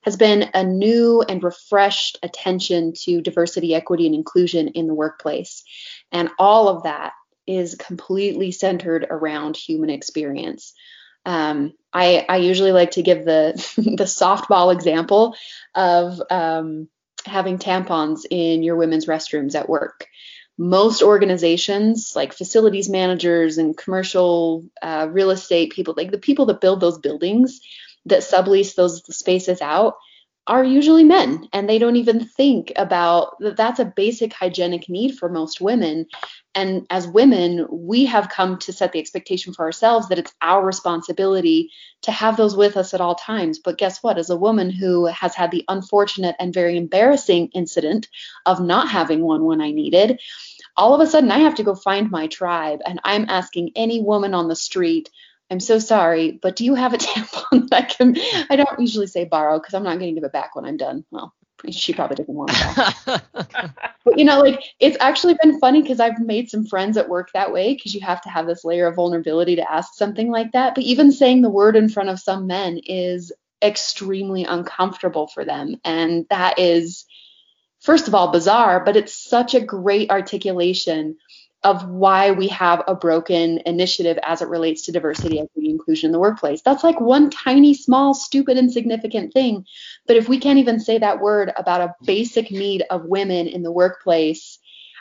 has 0.02 0.16
been 0.16 0.50
a 0.54 0.62
new 0.62 1.22
and 1.22 1.42
refreshed 1.42 2.18
attention 2.22 2.92
to 3.02 3.20
diversity, 3.20 3.74
equity, 3.74 4.06
and 4.06 4.14
inclusion 4.14 4.68
in 4.68 4.86
the 4.86 4.94
workplace. 4.94 5.64
And 6.12 6.30
all 6.38 6.68
of 6.68 6.84
that 6.84 7.14
is 7.48 7.74
completely 7.74 8.52
centered 8.52 9.06
around 9.10 9.56
human 9.56 9.90
experience. 9.90 10.74
Um, 11.28 11.74
I, 11.92 12.24
I 12.26 12.38
usually 12.38 12.72
like 12.72 12.92
to 12.92 13.02
give 13.02 13.26
the 13.26 13.52
the 13.76 14.04
softball 14.04 14.72
example 14.72 15.36
of 15.74 16.22
um, 16.30 16.88
having 17.26 17.58
tampons 17.58 18.20
in 18.30 18.62
your 18.62 18.76
women's 18.76 19.04
restrooms 19.04 19.54
at 19.54 19.68
work. 19.68 20.06
Most 20.56 21.02
organizations, 21.02 22.14
like 22.16 22.32
facilities 22.32 22.88
managers 22.88 23.58
and 23.58 23.76
commercial 23.76 24.64
uh, 24.80 25.06
real 25.10 25.30
estate 25.30 25.72
people, 25.72 25.92
like 25.96 26.10
the 26.10 26.18
people 26.18 26.46
that 26.46 26.62
build 26.62 26.80
those 26.80 26.98
buildings 26.98 27.60
that 28.06 28.20
sublease 28.20 28.74
those 28.74 29.02
spaces 29.14 29.60
out, 29.60 29.96
are 30.48 30.64
usually 30.64 31.04
men 31.04 31.48
and 31.52 31.68
they 31.68 31.78
don't 31.78 31.96
even 31.96 32.24
think 32.24 32.72
about 32.76 33.38
that. 33.40 33.56
That's 33.56 33.78
a 33.78 33.84
basic 33.84 34.32
hygienic 34.32 34.88
need 34.88 35.16
for 35.18 35.28
most 35.28 35.60
women. 35.60 36.06
And 36.54 36.86
as 36.90 37.06
women 37.06 37.66
we 37.70 38.06
have 38.06 38.30
come 38.30 38.58
to 38.60 38.72
set 38.72 38.92
the 38.92 38.98
expectation 38.98 39.52
for 39.52 39.64
ourselves 39.64 40.08
that 40.08 40.18
it's 40.18 40.34
our 40.40 40.64
responsibility 40.64 41.70
to 42.02 42.10
have 42.10 42.36
those 42.36 42.56
with 42.56 42.76
us 42.76 42.94
at 42.94 43.00
all 43.00 43.14
times. 43.14 43.60
But 43.60 43.78
guess 43.78 44.02
what? 44.02 44.18
As 44.18 44.30
a 44.30 44.36
woman 44.36 44.70
who 44.70 45.06
has 45.06 45.34
had 45.34 45.50
the 45.50 45.64
unfortunate 45.68 46.34
and 46.40 46.52
very 46.52 46.76
embarrassing 46.76 47.50
incident 47.54 48.08
of 48.46 48.60
not 48.60 48.88
having 48.88 49.20
one 49.22 49.44
when 49.44 49.60
i 49.60 49.70
needed 49.70 50.20
all 50.76 50.94
of 50.94 51.00
a 51.00 51.06
sudden 51.06 51.30
i 51.30 51.38
have 51.38 51.54
to 51.54 51.62
go 51.62 51.74
find 51.74 52.10
my 52.10 52.26
tribe 52.26 52.80
and 52.86 53.00
i'm 53.04 53.26
asking 53.28 53.70
any 53.76 54.00
woman 54.00 54.34
on 54.34 54.48
the 54.48 54.56
street 54.56 55.10
I'm 55.50 55.60
so 55.60 55.78
sorry, 55.78 56.32
but 56.32 56.56
do 56.56 56.64
you 56.64 56.74
have 56.74 56.94
a 56.94 56.98
tampon 56.98 57.68
that 57.70 57.82
I 57.82 57.82
can? 57.82 58.16
I 58.50 58.56
don't 58.56 58.80
usually 58.80 59.06
say 59.06 59.24
borrow 59.24 59.58
because 59.58 59.74
I'm 59.74 59.82
not 59.82 59.98
going 59.98 60.14
to 60.14 60.20
give 60.20 60.24
it 60.24 60.32
back 60.32 60.54
when 60.54 60.64
I'm 60.64 60.76
done. 60.76 61.04
Well, 61.10 61.34
she 61.70 61.92
probably 61.92 62.16
didn't 62.16 62.34
want 62.34 62.50
that. 62.50 63.24
but 64.04 64.18
you 64.18 64.24
know, 64.24 64.40
like 64.40 64.62
it's 64.78 64.96
actually 65.00 65.36
been 65.42 65.58
funny 65.58 65.82
because 65.82 66.00
I've 66.00 66.20
made 66.20 66.50
some 66.50 66.66
friends 66.66 66.96
at 66.96 67.08
work 67.08 67.30
that 67.32 67.52
way 67.52 67.74
because 67.74 67.94
you 67.94 68.00
have 68.02 68.20
to 68.22 68.28
have 68.28 68.46
this 68.46 68.64
layer 68.64 68.86
of 68.86 68.96
vulnerability 68.96 69.56
to 69.56 69.70
ask 69.70 69.94
something 69.94 70.30
like 70.30 70.52
that. 70.52 70.74
But 70.74 70.84
even 70.84 71.10
saying 71.10 71.42
the 71.42 71.50
word 71.50 71.76
in 71.76 71.88
front 71.88 72.10
of 72.10 72.20
some 72.20 72.46
men 72.46 72.78
is 72.84 73.32
extremely 73.62 74.44
uncomfortable 74.44 75.26
for 75.26 75.44
them, 75.44 75.80
and 75.84 76.26
that 76.30 76.58
is, 76.58 77.06
first 77.80 78.06
of 78.06 78.14
all, 78.14 78.30
bizarre. 78.30 78.84
But 78.84 78.96
it's 78.96 79.14
such 79.14 79.54
a 79.54 79.60
great 79.60 80.10
articulation 80.10 81.16
of 81.64 81.88
why 81.88 82.30
we 82.30 82.48
have 82.48 82.82
a 82.86 82.94
broken 82.94 83.58
initiative 83.66 84.18
as 84.22 84.42
it 84.42 84.48
relates 84.48 84.82
to 84.82 84.92
diversity, 84.92 85.40
equity, 85.40 85.70
inclusion 85.70 86.08
in 86.08 86.12
the 86.12 86.18
workplace. 86.18 86.62
That's 86.62 86.84
like 86.84 87.00
one 87.00 87.30
tiny, 87.30 87.74
small, 87.74 88.14
stupid, 88.14 88.56
insignificant 88.56 89.32
thing. 89.32 89.66
But 90.06 90.16
if 90.16 90.28
we 90.28 90.38
can't 90.38 90.60
even 90.60 90.78
say 90.78 90.98
that 90.98 91.20
word 91.20 91.52
about 91.56 91.80
a 91.80 91.94
basic 92.04 92.52
need 92.52 92.84
of 92.90 93.06
women 93.06 93.48
in 93.48 93.62
the 93.62 93.72
workplace, 93.72 94.58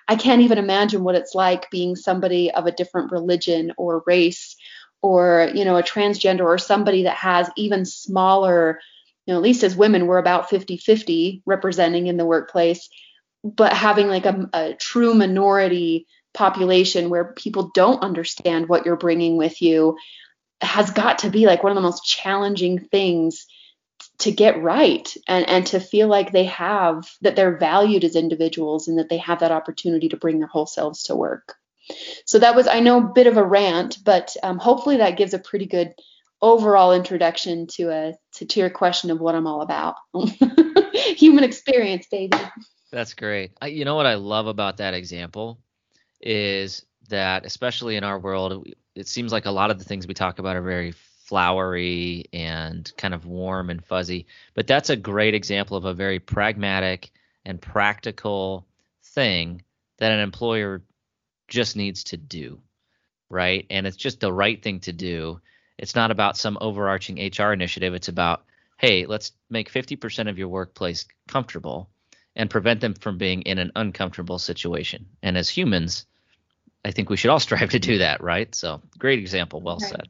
I 0.08 0.16
can't 0.16 0.42
even 0.42 0.58
imagine 0.58 1.04
what 1.04 1.16
it's 1.16 1.36
like 1.36 1.70
being 1.70 1.96
somebody 1.96 2.50
of 2.52 2.66
a 2.66 2.72
different 2.72 3.12
religion 3.12 3.74
or 3.78 4.04
race 4.08 4.56
or, 5.02 5.52
you 5.54 5.64
know, 5.64 5.78
a 5.78 5.84
transgender 5.84 6.46
or 6.46 6.58
somebody 6.58 7.04
that 7.04 7.18
has 7.18 7.50
even 7.56 7.86
smaller, 7.86 8.80
you 9.26 9.34
know, 9.34 9.40
at 9.40 9.44
least 9.44 9.64
as 9.64 9.76
women, 9.76 10.08
we're 10.08 10.18
about 10.18 10.50
50 10.50 10.78
50 10.78 11.44
representing 11.46 12.08
in 12.08 12.18
the 12.18 12.26
workplace, 12.26 12.90
but 13.44 13.74
having 13.74 14.08
like 14.08 14.26
a, 14.26 14.50
a 14.54 14.74
true 14.74 15.14
minority 15.14 16.08
population 16.34 17.10
where 17.10 17.34
people 17.34 17.72
don't 17.74 18.04
understand 18.04 18.70
what 18.70 18.86
you're 18.86 18.96
bringing 18.96 19.38
with 19.38 19.62
you 19.62 19.98
has 20.62 20.92
got 20.92 21.20
to 21.20 21.30
be 21.30 21.46
like 21.46 21.64
one 21.64 21.72
of 21.72 21.76
the 21.76 21.82
most 21.82 22.06
challenging 22.06 22.80
things 22.80 23.46
to 24.20 24.32
get 24.32 24.62
right 24.62 25.16
and, 25.28 25.48
and 25.48 25.68
to 25.68 25.80
feel 25.80 26.08
like 26.08 26.32
they 26.32 26.46
have 26.46 27.08
that 27.22 27.36
they're 27.36 27.58
valued 27.58 28.04
as 28.04 28.16
individuals 28.16 28.88
and 28.88 28.98
that 28.98 29.10
they 29.10 29.18
have 29.18 29.40
that 29.40 29.52
opportunity 29.52 30.10
to 30.10 30.18
bring 30.18 30.40
their 30.40 30.48
whole 30.48 30.66
selves 30.66 31.04
to 31.04 31.16
work. 31.16 31.56
So 32.26 32.40
that 32.40 32.56
was, 32.56 32.68
I 32.68 32.80
know, 32.80 32.98
a 32.98 33.14
bit 33.14 33.28
of 33.28 33.38
a 33.38 33.44
rant, 33.44 34.00
but 34.04 34.36
um, 34.44 34.58
hopefully 34.58 34.98
that 34.98 35.18
gives 35.18 35.34
a 35.34 35.40
pretty 35.40 35.68
good 35.68 35.94
overall 36.42 36.94
introduction 36.94 37.68
to 37.68 37.90
a 37.90 38.14
to, 38.34 38.46
to 38.46 38.60
your 38.60 38.70
question 38.70 39.10
of 39.10 39.20
what 39.20 39.36
I'm 39.36 39.48
all 39.48 39.62
about. 39.62 39.96
Human 40.94 41.44
experience, 41.44 42.08
baby. 42.12 42.38
That's 42.92 43.14
great. 43.14 43.52
I, 43.62 43.68
you 43.68 43.86
know 43.86 43.96
what 43.96 44.06
I 44.06 44.16
love 44.16 44.48
about 44.48 44.78
that 44.78 44.94
example 44.94 45.60
is 46.22 46.86
that, 47.10 47.46
especially 47.46 47.96
in 47.96 48.04
our 48.04 48.20
world, 48.20 48.68
it 48.96 49.08
seems 49.08 49.32
like 49.32 49.46
a 49.46 49.52
lot 49.52 49.72
of 49.72 49.80
the 49.80 49.86
things 49.86 50.08
we 50.08 50.14
talk 50.14 50.40
about 50.40 50.56
are 50.56 50.62
very 50.62 50.92
flowery 50.92 52.26
and 52.32 52.92
kind 52.98 53.14
of 53.14 53.26
warm 53.26 53.70
and 53.70 53.84
fuzzy. 53.84 54.28
But 54.54 54.68
that's 54.68 54.90
a 54.90 54.96
great 54.96 55.36
example 55.36 55.78
of 55.78 55.86
a 55.86 55.94
very 55.94 56.20
pragmatic 56.20 57.12
and 57.46 57.62
practical 57.62 58.66
thing 59.04 59.64
that 59.98 60.12
an 60.12 60.20
employer 60.20 60.84
just 61.48 61.76
needs 61.76 62.06
to 62.06 62.18
do, 62.18 62.60
right? 63.30 63.66
And 63.70 63.86
it's 63.86 63.98
just 63.98 64.20
the 64.20 64.34
right 64.34 64.62
thing 64.62 64.80
to 64.82 64.94
do. 64.94 65.42
It's 65.78 65.96
not 65.96 66.12
about 66.12 66.38
some 66.38 66.58
overarching 66.60 67.20
HR 67.20 67.52
initiative. 67.52 67.94
It's 67.94 68.08
about, 68.08 68.44
hey, 68.78 69.06
let's 69.06 69.32
make 69.50 69.72
50% 69.72 70.30
of 70.30 70.38
your 70.38 70.48
workplace 70.48 71.06
comfortable 71.28 71.90
and 72.38 72.50
prevent 72.50 72.80
them 72.80 72.94
from 72.94 73.18
being 73.18 73.42
in 73.42 73.58
an 73.58 73.72
uncomfortable 73.76 74.40
situation. 74.40 75.08
And 75.22 75.38
as 75.38 75.50
humans, 75.50 76.06
I 76.86 76.92
think 76.92 77.10
we 77.10 77.18
should 77.18 77.32
all 77.32 77.40
strive 77.42 77.72
to 77.72 77.80
do 77.80 77.98
that, 77.98 78.22
right? 78.22 78.54
So, 78.56 78.82
great 78.98 79.20
example, 79.20 79.60
well 79.60 79.80
right. 79.82 79.90
said. 79.90 80.08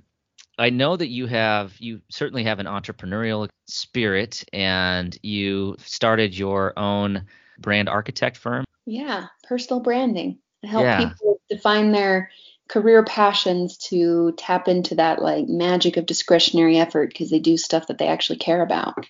I 0.60 0.70
know 0.72 0.96
that 0.96 1.08
you 1.08 1.28
have 1.28 1.74
you 1.80 2.02
certainly 2.10 2.44
have 2.44 2.60
an 2.60 2.66
entrepreneurial 2.66 3.48
spirit 3.68 4.44
and 4.52 5.18
you 5.22 5.76
started 5.80 6.38
your 6.38 6.78
own 6.78 7.26
brand 7.60 7.90
architect 7.90 8.38
firm. 8.38 8.66
Yeah, 8.86 9.28
personal 9.44 9.82
branding. 9.82 10.40
I 10.64 10.68
help 10.68 10.84
yeah. 10.84 11.10
people 11.10 11.40
define 11.50 11.92
their 11.92 12.32
career 12.68 13.04
passions 13.04 13.78
to 13.78 14.34
tap 14.36 14.68
into 14.68 14.96
that 14.96 15.22
like 15.22 15.48
magic 15.48 15.96
of 15.96 16.06
discretionary 16.06 16.78
effort 16.78 17.10
because 17.10 17.30
they 17.30 17.40
do 17.40 17.56
stuff 17.56 17.88
that 17.88 18.00
they 18.00 18.08
actually 18.08 18.40
care 18.40 18.62
about. 18.62 19.06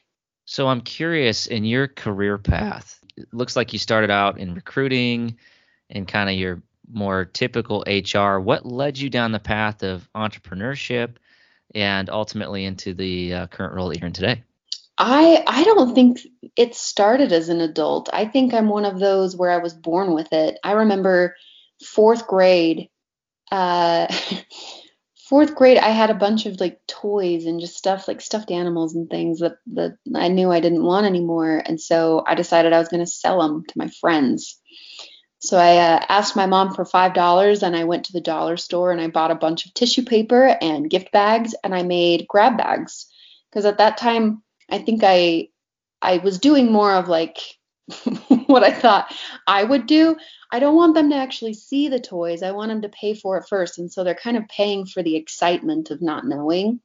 So 0.46 0.68
I'm 0.68 0.82
curious 0.82 1.48
in 1.48 1.64
your 1.64 1.88
career 1.88 2.38
path. 2.38 3.00
Looks 3.32 3.56
like 3.56 3.74
you 3.74 3.80
started 3.80 4.12
out 4.12 4.40
in 4.40 4.54
recruiting 4.54 5.38
and 5.90 6.08
kind 6.08 6.30
of 6.30 6.36
your 6.36 6.62
more 6.92 7.26
typical 7.26 7.84
HR. 7.88 8.40
What 8.40 8.66
led 8.66 8.98
you 8.98 9.10
down 9.10 9.32
the 9.32 9.40
path 9.40 9.84
of 9.84 10.08
entrepreneurship 10.14 11.16
and 11.76 12.10
ultimately 12.10 12.66
into 12.66 12.94
the 12.94 13.34
uh, 13.34 13.48
current 13.48 13.74
role 13.74 13.90
that 13.90 14.00
you're 14.00 14.08
in 14.08 14.14
today? 14.14 14.44
I 14.98 15.44
I 15.46 15.64
don't 15.64 15.94
think 15.94 16.20
it 16.56 16.76
started 16.76 17.32
as 17.32 17.50
an 17.50 17.62
adult. 17.62 18.10
I 18.14 18.26
think 18.26 18.54
I'm 18.54 18.70
one 18.70 18.86
of 18.86 19.00
those 19.00 19.36
where 19.36 19.52
I 19.52 19.58
was 19.58 19.74
born 19.74 20.14
with 20.14 20.34
it. 20.34 20.58
I 20.64 20.72
remember 20.72 21.36
fourth 21.86 22.26
grade. 22.28 22.90
Uh, 23.52 24.08
fourth 25.30 25.56
grade, 25.56 25.78
I 25.78 25.90
had 25.90 26.10
a 26.10 26.16
bunch 26.16 26.46
of 26.46 26.60
like 26.60 26.80
toys 26.88 27.46
and 27.46 27.60
just 27.60 27.78
stuff 27.78 28.08
like 28.08 28.22
stuffed 28.22 28.52
animals 28.52 28.96
and 28.96 29.10
things 29.10 29.40
that 29.40 29.58
that 29.74 29.98
I 30.16 30.28
knew 30.30 30.52
I 30.52 30.60
didn't 30.60 30.84
want 30.84 31.06
anymore, 31.06 31.62
and 31.66 31.80
so 31.80 32.24
I 32.26 32.36
decided 32.36 32.74
I 32.74 32.80
was 32.80 32.90
going 32.90 33.06
to 33.06 33.12
sell 33.12 33.42
them 33.42 33.66
to 33.66 33.78
my 33.78 33.90
friends. 34.02 34.60
So 35.40 35.58
I 35.58 35.78
uh, 35.78 36.06
asked 36.10 36.36
my 36.36 36.46
mom 36.46 36.74
for 36.74 36.86
five 36.86 37.14
dollars, 37.14 37.64
and 37.64 37.76
I 37.76 37.84
went 37.84 38.06
to 38.06 38.14
the 38.14 38.22
dollar 38.22 38.58
store 38.58 38.92
and 38.92 39.02
I 39.02 39.08
bought 39.08 39.32
a 39.32 39.36
bunch 39.36 39.66
of 39.66 39.74
tissue 39.74 40.04
paper 40.04 40.58
and 40.62 40.90
gift 40.90 41.12
bags, 41.12 41.54
and 41.64 41.76
I 41.76 41.84
made 41.84 42.28
grab 42.28 42.58
bags 42.58 43.08
because 43.50 43.66
at 43.66 43.80
that 43.80 43.98
time 43.98 44.44
I 44.70 44.80
think 44.80 45.02
I 45.04 45.50
I 46.02 46.18
was 46.18 46.40
doing 46.40 46.72
more 46.72 46.94
of 46.94 47.08
like 47.08 47.38
what 48.54 48.64
I 48.64 48.72
thought 48.72 49.14
I 49.46 49.64
would 49.64 49.86
do. 49.88 50.16
I 50.52 50.60
don't 50.60 50.76
want 50.76 50.96
them 50.96 51.10
to 51.10 51.16
actually 51.16 51.54
see 51.54 51.90
the 51.90 52.00
toys. 52.00 52.42
I 52.42 52.52
want 52.52 52.70
them 52.70 52.82
to 52.84 52.90
pay 52.90 53.14
for 53.14 53.38
it 53.38 53.48
first, 53.50 53.78
and 53.78 53.92
so 53.92 54.04
they're 54.04 54.16
kind 54.16 54.38
of 54.38 54.48
paying 54.48 54.86
for 54.86 55.04
the 55.04 55.16
excitement 55.18 55.92
of 55.92 56.02
not 56.02 56.26
knowing. 56.26 56.80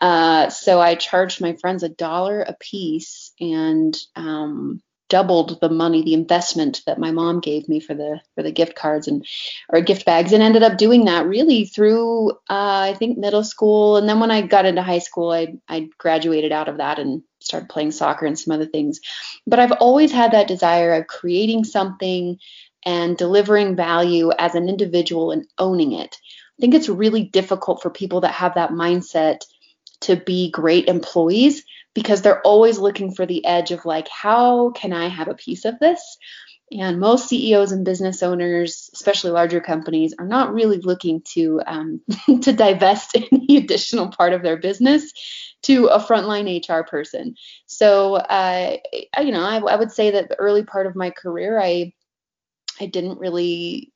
Uh, 0.00 0.48
so 0.48 0.80
I 0.80 0.94
charged 0.94 1.40
my 1.40 1.54
friends 1.54 1.82
a 1.82 1.88
dollar 1.88 2.40
a 2.40 2.54
piece, 2.54 3.32
and 3.40 3.96
um, 4.16 4.82
doubled 5.08 5.60
the 5.60 5.68
money, 5.68 6.02
the 6.02 6.14
investment 6.14 6.82
that 6.86 6.98
my 6.98 7.10
mom 7.10 7.40
gave 7.40 7.68
me 7.68 7.80
for 7.80 7.94
the 7.94 8.20
for 8.34 8.42
the 8.42 8.52
gift 8.52 8.74
cards 8.74 9.08
and 9.08 9.26
or 9.68 9.80
gift 9.82 10.06
bags, 10.06 10.32
and 10.32 10.42
ended 10.42 10.62
up 10.62 10.78
doing 10.78 11.04
that 11.06 11.26
really 11.26 11.66
through 11.66 12.30
uh, 12.30 12.88
I 12.88 12.94
think 12.98 13.18
middle 13.18 13.44
school, 13.44 13.98
and 13.98 14.08
then 14.08 14.20
when 14.20 14.30
I 14.30 14.42
got 14.42 14.66
into 14.66 14.82
high 14.82 15.00
school, 15.00 15.30
I 15.30 15.54
I 15.68 15.88
graduated 15.98 16.52
out 16.52 16.68
of 16.68 16.78
that 16.78 16.98
and 16.98 17.22
started 17.40 17.68
playing 17.68 17.92
soccer 17.92 18.26
and 18.26 18.38
some 18.38 18.54
other 18.54 18.66
things. 18.66 19.00
But 19.46 19.58
I've 19.58 19.72
always 19.72 20.12
had 20.12 20.32
that 20.32 20.48
desire 20.48 20.94
of 20.94 21.06
creating 21.06 21.64
something 21.64 22.38
and 22.84 23.16
delivering 23.16 23.76
value 23.76 24.30
as 24.38 24.54
an 24.54 24.68
individual 24.68 25.30
and 25.30 25.46
owning 25.58 25.92
it. 25.92 26.16
I 26.16 26.60
think 26.60 26.74
it's 26.74 26.88
really 26.88 27.24
difficult 27.24 27.82
for 27.82 27.90
people 27.90 28.22
that 28.22 28.32
have 28.32 28.54
that 28.54 28.70
mindset 28.70 29.40
to 30.00 30.16
be 30.16 30.50
great 30.50 30.88
employees 30.88 31.64
because 31.94 32.22
they're 32.22 32.42
always 32.42 32.78
looking 32.78 33.12
for 33.12 33.26
the 33.26 33.44
edge 33.44 33.70
of 33.72 33.84
like, 33.84 34.08
how 34.08 34.70
can 34.70 34.92
I 34.92 35.08
have 35.08 35.28
a 35.28 35.34
piece 35.34 35.64
of 35.64 35.78
this? 35.78 36.18
And 36.70 37.00
most 37.00 37.28
CEOs 37.28 37.72
and 37.72 37.84
business 37.84 38.22
owners, 38.22 38.90
especially 38.92 39.30
larger 39.30 39.60
companies, 39.60 40.14
are 40.18 40.26
not 40.26 40.52
really 40.52 40.78
looking 40.78 41.22
to 41.32 41.62
um, 41.66 42.00
to 42.42 42.52
divest 42.52 43.16
any 43.32 43.56
additional 43.56 44.08
part 44.08 44.34
of 44.34 44.42
their 44.42 44.58
business 44.58 45.12
to 45.62 45.86
a 45.86 45.98
frontline 45.98 46.68
HR 46.68 46.84
person. 46.84 47.34
So, 47.66 48.16
uh, 48.16 48.76
you 49.20 49.32
know, 49.32 49.42
I, 49.42 49.58
I 49.58 49.76
would 49.76 49.90
say 49.90 50.10
that 50.12 50.28
the 50.28 50.38
early 50.38 50.62
part 50.62 50.86
of 50.86 50.96
my 50.96 51.10
career, 51.10 51.60
I 51.60 51.92
I 52.80 52.86
didn't 52.86 53.18
really 53.18 53.92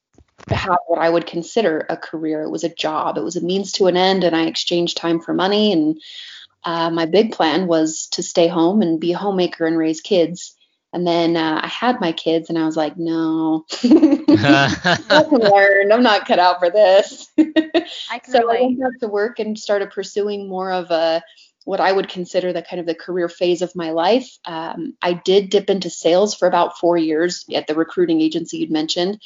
have 0.50 0.78
what 0.87 1.00
I 1.00 1.09
would 1.09 1.26
consider 1.26 1.87
a 1.88 1.97
career. 1.97 2.42
It 2.42 2.50
was 2.50 2.64
a 2.64 2.75
job. 2.75 3.16
It 3.16 3.25
was 3.25 3.37
a 3.37 3.45
means 3.45 3.73
to 3.73 3.87
an 3.87 3.97
end, 3.97 4.25
and 4.25 4.35
I 4.35 4.47
exchanged 4.47 4.97
time 4.97 5.21
for 5.21 5.35
money. 5.35 5.73
And 5.73 6.00
uh, 6.64 6.90
my 6.90 7.07
big 7.07 7.33
plan 7.33 7.66
was 7.66 8.09
to 8.12 8.23
stay 8.23 8.49
home 8.49 8.83
and 8.83 9.00
be 9.00 9.12
a 9.12 9.19
homemaker 9.19 9.66
and 9.66 9.78
raise 9.78 10.00
kids. 10.00 10.57
And 10.95 11.07
then 11.07 11.37
uh, 11.37 11.61
I 11.62 11.69
had 11.69 12.00
my 12.00 12.12
kids, 12.12 12.50
and 12.50 12.59
I 12.59 12.66
was 12.66 12.76
like, 12.76 12.99
no, 12.99 13.64
I 13.83 15.25
can 15.28 15.40
learn. 15.40 15.90
I'm 15.90 16.02
not 16.02 16.26
cut 16.26 16.38
out 16.38 16.59
for 16.59 16.69
this. 16.69 17.28
I 17.38 18.21
so 18.26 18.40
relate. 18.40 18.59
I 18.59 18.62
went 18.62 18.81
back 18.81 19.00
to 19.00 19.09
work 19.09 19.38
and 19.38 19.59
started 19.59 19.90
pursuing 19.90 20.49
more 20.49 20.71
of 20.71 20.90
a 20.90 21.23
what 21.64 21.81
I 21.81 21.92
would 21.92 22.09
consider 22.09 22.52
the 22.52 22.62
kind 22.62 22.81
of 22.81 22.87
the 22.87 22.95
career 22.95 23.28
phase 23.28 23.62
of 23.62 23.76
my 23.76 23.90
life. 23.90 24.38
Um, 24.45 24.95
I 25.00 25.12
did 25.14 25.50
dip 25.50 25.71
into 25.71 25.90
sales 25.90 26.35
for 26.35 26.49
about 26.49 26.78
four 26.78 26.97
years 26.97 27.45
at 27.54 27.66
the 27.66 27.75
recruiting 27.75 28.21
agency 28.21 28.59
you'd 28.59 28.71
mentioned. 28.71 29.21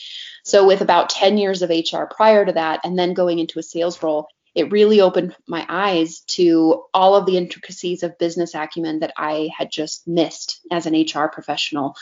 So 0.44 0.66
with 0.66 0.80
about 0.80 1.10
10 1.10 1.38
years 1.38 1.62
of 1.62 1.70
HR 1.70 2.04
prior 2.04 2.44
to 2.44 2.52
that, 2.52 2.80
and 2.84 2.98
then 2.98 3.14
going 3.14 3.38
into 3.38 3.58
a 3.58 3.62
sales 3.62 4.02
role, 4.02 4.28
it 4.56 4.72
really 4.72 5.02
opened 5.02 5.36
my 5.46 5.66
eyes 5.68 6.20
to 6.20 6.84
all 6.94 7.14
of 7.14 7.26
the 7.26 7.36
intricacies 7.36 8.02
of 8.02 8.18
business 8.18 8.54
acumen 8.54 9.00
that 9.00 9.12
I 9.14 9.50
had 9.54 9.70
just 9.70 10.08
missed 10.08 10.60
as 10.72 10.86
an 10.86 10.94
HR 10.94 11.28
professional. 11.28 11.94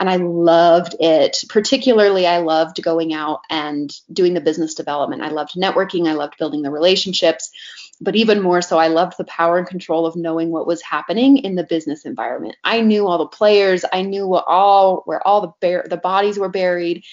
And 0.00 0.08
I 0.08 0.16
loved 0.16 0.96
it. 1.00 1.36
Particularly, 1.50 2.26
I 2.26 2.38
loved 2.38 2.82
going 2.82 3.12
out 3.12 3.40
and 3.50 3.94
doing 4.10 4.32
the 4.32 4.40
business 4.40 4.74
development. 4.74 5.20
I 5.20 5.28
loved 5.28 5.54
networking, 5.54 6.08
I 6.08 6.14
loved 6.14 6.38
building 6.38 6.62
the 6.62 6.70
relationships. 6.70 7.50
But 8.00 8.16
even 8.16 8.42
more 8.42 8.62
so, 8.62 8.78
I 8.78 8.88
loved 8.88 9.18
the 9.18 9.24
power 9.24 9.58
and 9.58 9.66
control 9.66 10.06
of 10.06 10.14
knowing 10.14 10.50
what 10.50 10.66
was 10.66 10.82
happening 10.82 11.38
in 11.38 11.56
the 11.56 11.64
business 11.64 12.04
environment. 12.04 12.56
I 12.62 12.80
knew 12.80 13.06
all 13.06 13.18
the 13.18 13.26
players, 13.26 13.84
I 13.92 14.02
knew 14.02 14.26
what 14.26 14.44
all 14.46 15.02
where 15.04 15.26
all 15.26 15.56
the 15.60 15.82
the 15.88 15.96
bodies 15.96 16.38
were 16.38 16.48
buried. 16.48 17.04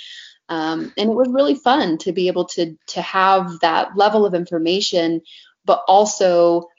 Um, 0.47 0.93
and 0.95 1.09
it 1.09 1.15
was 1.15 1.29
really 1.29 1.55
fun 1.55 1.97
to 1.99 2.11
be 2.11 2.27
able 2.27 2.45
to 2.49 2.77
to 2.87 3.01
have 3.01 3.59
that 3.61 3.97
level 3.97 4.25
of 4.25 4.35
information, 4.35 5.21
but 5.65 5.83
also 5.87 6.69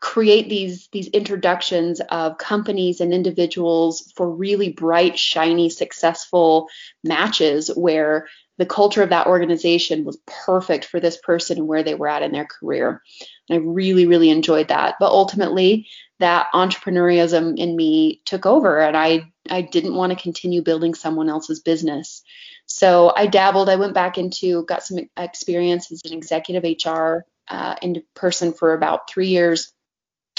create 0.00 0.48
these 0.48 0.88
these 0.92 1.08
introductions 1.08 2.00
of 2.00 2.38
companies 2.38 3.00
and 3.00 3.12
individuals 3.12 4.12
for 4.14 4.30
really 4.30 4.70
bright, 4.70 5.18
shiny, 5.18 5.68
successful 5.70 6.68
matches 7.02 7.68
where 7.74 8.28
the 8.58 8.66
culture 8.66 9.02
of 9.02 9.10
that 9.10 9.26
organization 9.26 10.04
was 10.04 10.18
perfect 10.26 10.84
for 10.84 11.00
this 11.00 11.16
person 11.16 11.58
and 11.58 11.66
where 11.68 11.82
they 11.82 11.94
were 11.94 12.08
at 12.08 12.22
in 12.22 12.32
their 12.32 12.46
career. 12.46 13.02
I 13.50 13.56
really, 13.56 14.06
really 14.06 14.30
enjoyed 14.30 14.68
that. 14.68 14.96
But 15.00 15.10
ultimately, 15.10 15.88
that 16.18 16.48
entrepreneurialism 16.52 17.56
in 17.58 17.76
me 17.76 18.20
took 18.24 18.46
over, 18.46 18.80
and 18.80 18.96
I 18.96 19.32
I 19.48 19.62
didn't 19.62 19.94
want 19.94 20.10
to 20.12 20.22
continue 20.22 20.62
building 20.62 20.94
someone 20.94 21.28
else's 21.28 21.60
business. 21.60 22.22
So 22.66 23.12
I 23.16 23.26
dabbled. 23.26 23.70
I 23.70 23.76
went 23.76 23.94
back 23.94 24.18
into, 24.18 24.64
got 24.64 24.84
some 24.84 24.98
experience 25.16 25.90
as 25.90 26.02
an 26.04 26.12
executive 26.12 26.64
HR 26.64 27.24
uh, 27.48 27.76
in 27.80 28.02
person 28.14 28.52
for 28.52 28.74
about 28.74 29.08
three 29.10 29.28
years, 29.28 29.72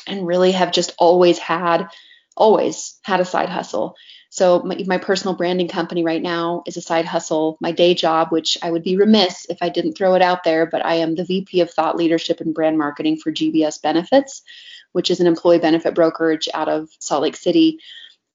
and 0.05 0.27
really 0.27 0.51
have 0.51 0.71
just 0.71 0.93
always 0.99 1.39
had, 1.39 1.87
always 2.39 2.97
had 3.03 3.19
a 3.19 3.25
side 3.25 3.49
hustle. 3.49 3.95
So 4.31 4.61
my, 4.61 4.83
my, 4.85 4.97
personal 4.99 5.35
branding 5.35 5.67
company 5.67 6.03
right 6.03 6.21
now 6.21 6.63
is 6.67 6.77
a 6.77 6.81
side 6.81 7.05
hustle. 7.05 7.57
My 7.61 7.71
day 7.71 7.95
job, 7.95 8.31
which 8.31 8.57
I 8.61 8.69
would 8.69 8.83
be 8.83 8.95
remiss 8.95 9.47
if 9.49 9.57
I 9.61 9.69
didn't 9.69 9.93
throw 9.93 10.13
it 10.13 10.21
out 10.21 10.43
there, 10.43 10.67
but 10.67 10.85
I 10.85 10.95
am 10.95 11.15
the 11.15 11.25
VP 11.25 11.61
of 11.61 11.71
Thought 11.71 11.97
Leadership 11.97 12.39
and 12.39 12.53
Brand 12.53 12.77
Marketing 12.77 13.17
for 13.17 13.31
GBS 13.31 13.81
Benefits, 13.81 14.43
which 14.91 15.09
is 15.09 15.19
an 15.19 15.27
employee 15.27 15.59
benefit 15.59 15.95
brokerage 15.95 16.47
out 16.53 16.69
of 16.69 16.89
Salt 16.99 17.23
Lake 17.23 17.35
City. 17.35 17.79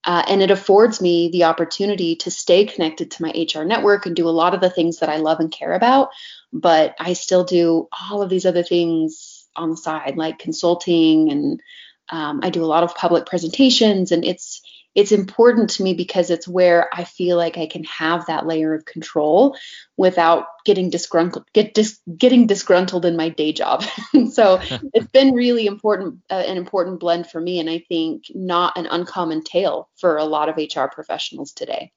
Uh, 0.03 0.23
and 0.27 0.41
it 0.41 0.51
affords 0.51 1.01
me 1.01 1.29
the 1.29 1.45
opportunity 1.45 2.17
to 2.17 2.29
stay 2.29 2.65
connected 2.65 3.09
to 3.11 3.23
my 3.23 3.29
HR 3.31 3.63
network 3.63 4.05
and 4.05 4.15
do 4.15 4.27
a 4.27 4.29
lot 4.29 4.53
of 4.53 4.61
the 4.61 4.69
things 4.69 4.99
that 4.99 5.09
I 5.09 5.17
love 5.17 5.39
and 5.39 5.51
care 5.51 5.73
about. 5.73 6.09
But 6.53 6.93
I 6.99 7.13
still 7.13 7.43
do 7.43 7.87
all 8.09 8.21
of 8.21 8.29
these 8.29 8.45
other 8.45 8.63
things 8.63 9.47
on 9.55 9.71
the 9.71 9.77
side, 9.77 10.17
like 10.17 10.39
consulting, 10.39 11.31
and 11.31 11.61
um, 12.09 12.41
I 12.43 12.49
do 12.49 12.63
a 12.63 12.67
lot 12.67 12.83
of 12.83 12.95
public 12.95 13.25
presentations. 13.25 14.11
And 14.11 14.23
it's 14.25 14.61
it's 14.95 15.11
important 15.11 15.71
to 15.71 15.83
me 15.83 15.93
because 15.93 16.29
it's 16.29 16.47
where 16.47 16.89
I 16.93 17.03
feel 17.03 17.35
like 17.35 17.57
I 17.57 17.67
can 17.67 17.83
have 17.83 18.27
that 18.27 18.45
layer 18.47 18.73
of 18.73 18.85
control 18.85 19.57
without 19.97 20.45
getting 20.63 20.89
disgruntled, 20.89 21.45
get 21.51 21.73
dis, 21.73 21.99
getting 22.17 22.47
disgruntled 22.47 23.05
in 23.05 23.17
my 23.17 23.27
day 23.27 23.51
job. 23.51 23.83
so 24.31 24.61
it's 24.93 25.11
been 25.11 25.33
really 25.33 25.65
important, 25.67 26.21
uh, 26.29 26.35
an 26.35 26.55
important 26.55 27.01
blend 27.01 27.27
for 27.27 27.41
me, 27.41 27.59
and 27.59 27.69
I 27.69 27.79
think 27.89 28.23
not 28.33 28.77
an 28.77 28.85
uncommon 28.85 29.43
tale 29.43 29.89
for 29.97 30.15
a 30.15 30.23
lot 30.23 30.47
of 30.47 30.55
HR 30.55 30.85
professionals 30.85 31.51
today. 31.51 31.91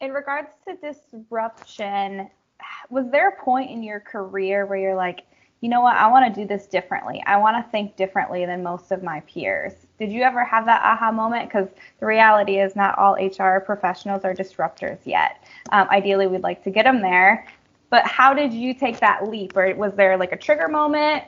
In 0.00 0.10
regards 0.10 0.48
to 0.66 0.74
disruption, 0.74 2.28
was 2.90 3.04
there 3.12 3.28
a 3.28 3.44
point 3.44 3.70
in 3.70 3.84
your 3.84 4.00
career 4.00 4.66
where 4.66 4.78
you're 4.78 4.96
like, 4.96 5.20
you 5.60 5.68
know 5.68 5.80
what, 5.80 5.96
I 5.96 6.08
want 6.08 6.32
to 6.32 6.40
do 6.40 6.46
this 6.46 6.66
differently. 6.66 7.22
I 7.26 7.36
want 7.36 7.64
to 7.64 7.70
think 7.70 7.96
differently 7.96 8.46
than 8.46 8.62
most 8.62 8.92
of 8.92 9.02
my 9.02 9.20
peers. 9.20 9.72
Did 9.98 10.12
you 10.12 10.22
ever 10.22 10.44
have 10.44 10.64
that 10.66 10.82
aha 10.82 11.10
moment? 11.10 11.48
Because 11.48 11.68
the 11.98 12.06
reality 12.06 12.60
is, 12.60 12.76
not 12.76 12.96
all 12.96 13.14
HR 13.14 13.58
professionals 13.58 14.24
are 14.24 14.34
disruptors 14.34 14.98
yet. 15.04 15.44
Um, 15.72 15.88
ideally, 15.90 16.28
we'd 16.28 16.42
like 16.42 16.62
to 16.64 16.70
get 16.70 16.84
them 16.84 17.00
there. 17.00 17.46
But 17.90 18.06
how 18.06 18.34
did 18.34 18.52
you 18.52 18.74
take 18.74 19.00
that 19.00 19.28
leap? 19.28 19.56
Or 19.56 19.74
was 19.74 19.94
there 19.94 20.16
like 20.16 20.32
a 20.32 20.36
trigger 20.36 20.68
moment? 20.68 21.24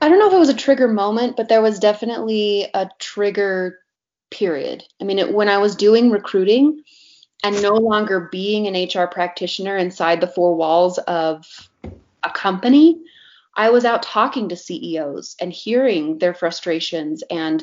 I 0.00 0.08
don't 0.08 0.18
know 0.18 0.28
if 0.28 0.32
it 0.32 0.38
was 0.38 0.48
a 0.48 0.54
trigger 0.54 0.88
moment, 0.88 1.36
but 1.36 1.48
there 1.48 1.62
was 1.62 1.78
definitely 1.78 2.68
a 2.74 2.88
trigger 2.98 3.78
period. 4.30 4.84
I 5.00 5.04
mean, 5.04 5.18
it, 5.18 5.32
when 5.32 5.48
I 5.48 5.58
was 5.58 5.76
doing 5.76 6.10
recruiting 6.10 6.82
and 7.44 7.60
no 7.62 7.74
longer 7.74 8.28
being 8.32 8.66
an 8.66 8.88
HR 8.88 9.06
practitioner 9.06 9.76
inside 9.76 10.20
the 10.20 10.26
four 10.26 10.54
walls 10.54 10.98
of 10.98 11.46
a 12.22 12.30
company, 12.30 13.00
I 13.58 13.70
was 13.70 13.84
out 13.84 14.04
talking 14.04 14.48
to 14.48 14.56
CEOs 14.56 15.36
and 15.40 15.52
hearing 15.52 16.18
their 16.18 16.32
frustrations 16.32 17.24
and 17.28 17.62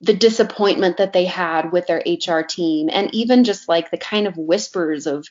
the 0.00 0.14
disappointment 0.14 0.98
that 0.98 1.12
they 1.12 1.24
had 1.24 1.72
with 1.72 1.86
their 1.86 2.02
HR 2.06 2.42
team 2.42 2.88
and 2.92 3.12
even 3.14 3.42
just 3.42 3.68
like 3.68 3.90
the 3.90 3.98
kind 3.98 4.28
of 4.28 4.36
whispers 4.36 5.06
of 5.08 5.26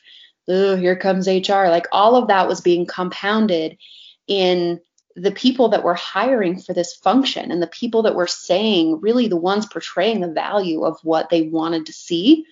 oh 0.48 0.76
here 0.76 0.96
comes 0.96 1.26
HR 1.26 1.68
like 1.68 1.86
all 1.90 2.16
of 2.16 2.28
that 2.28 2.48
was 2.48 2.60
being 2.60 2.84
compounded 2.84 3.78
in 4.26 4.80
the 5.14 5.30
people 5.30 5.68
that 5.70 5.84
were 5.84 5.94
hiring 5.94 6.58
for 6.58 6.72
this 6.72 6.94
function 6.96 7.50
and 7.50 7.62
the 7.62 7.66
people 7.66 8.02
that 8.02 8.14
were 8.14 8.26
saying 8.26 9.00
really 9.00 9.28
the 9.28 9.36
ones 9.36 9.66
portraying 9.66 10.20
the 10.20 10.32
value 10.32 10.84
of 10.84 10.98
what 11.02 11.28
they 11.30 11.42
wanted 11.42 11.86
to 11.86 11.92
see. 11.92 12.46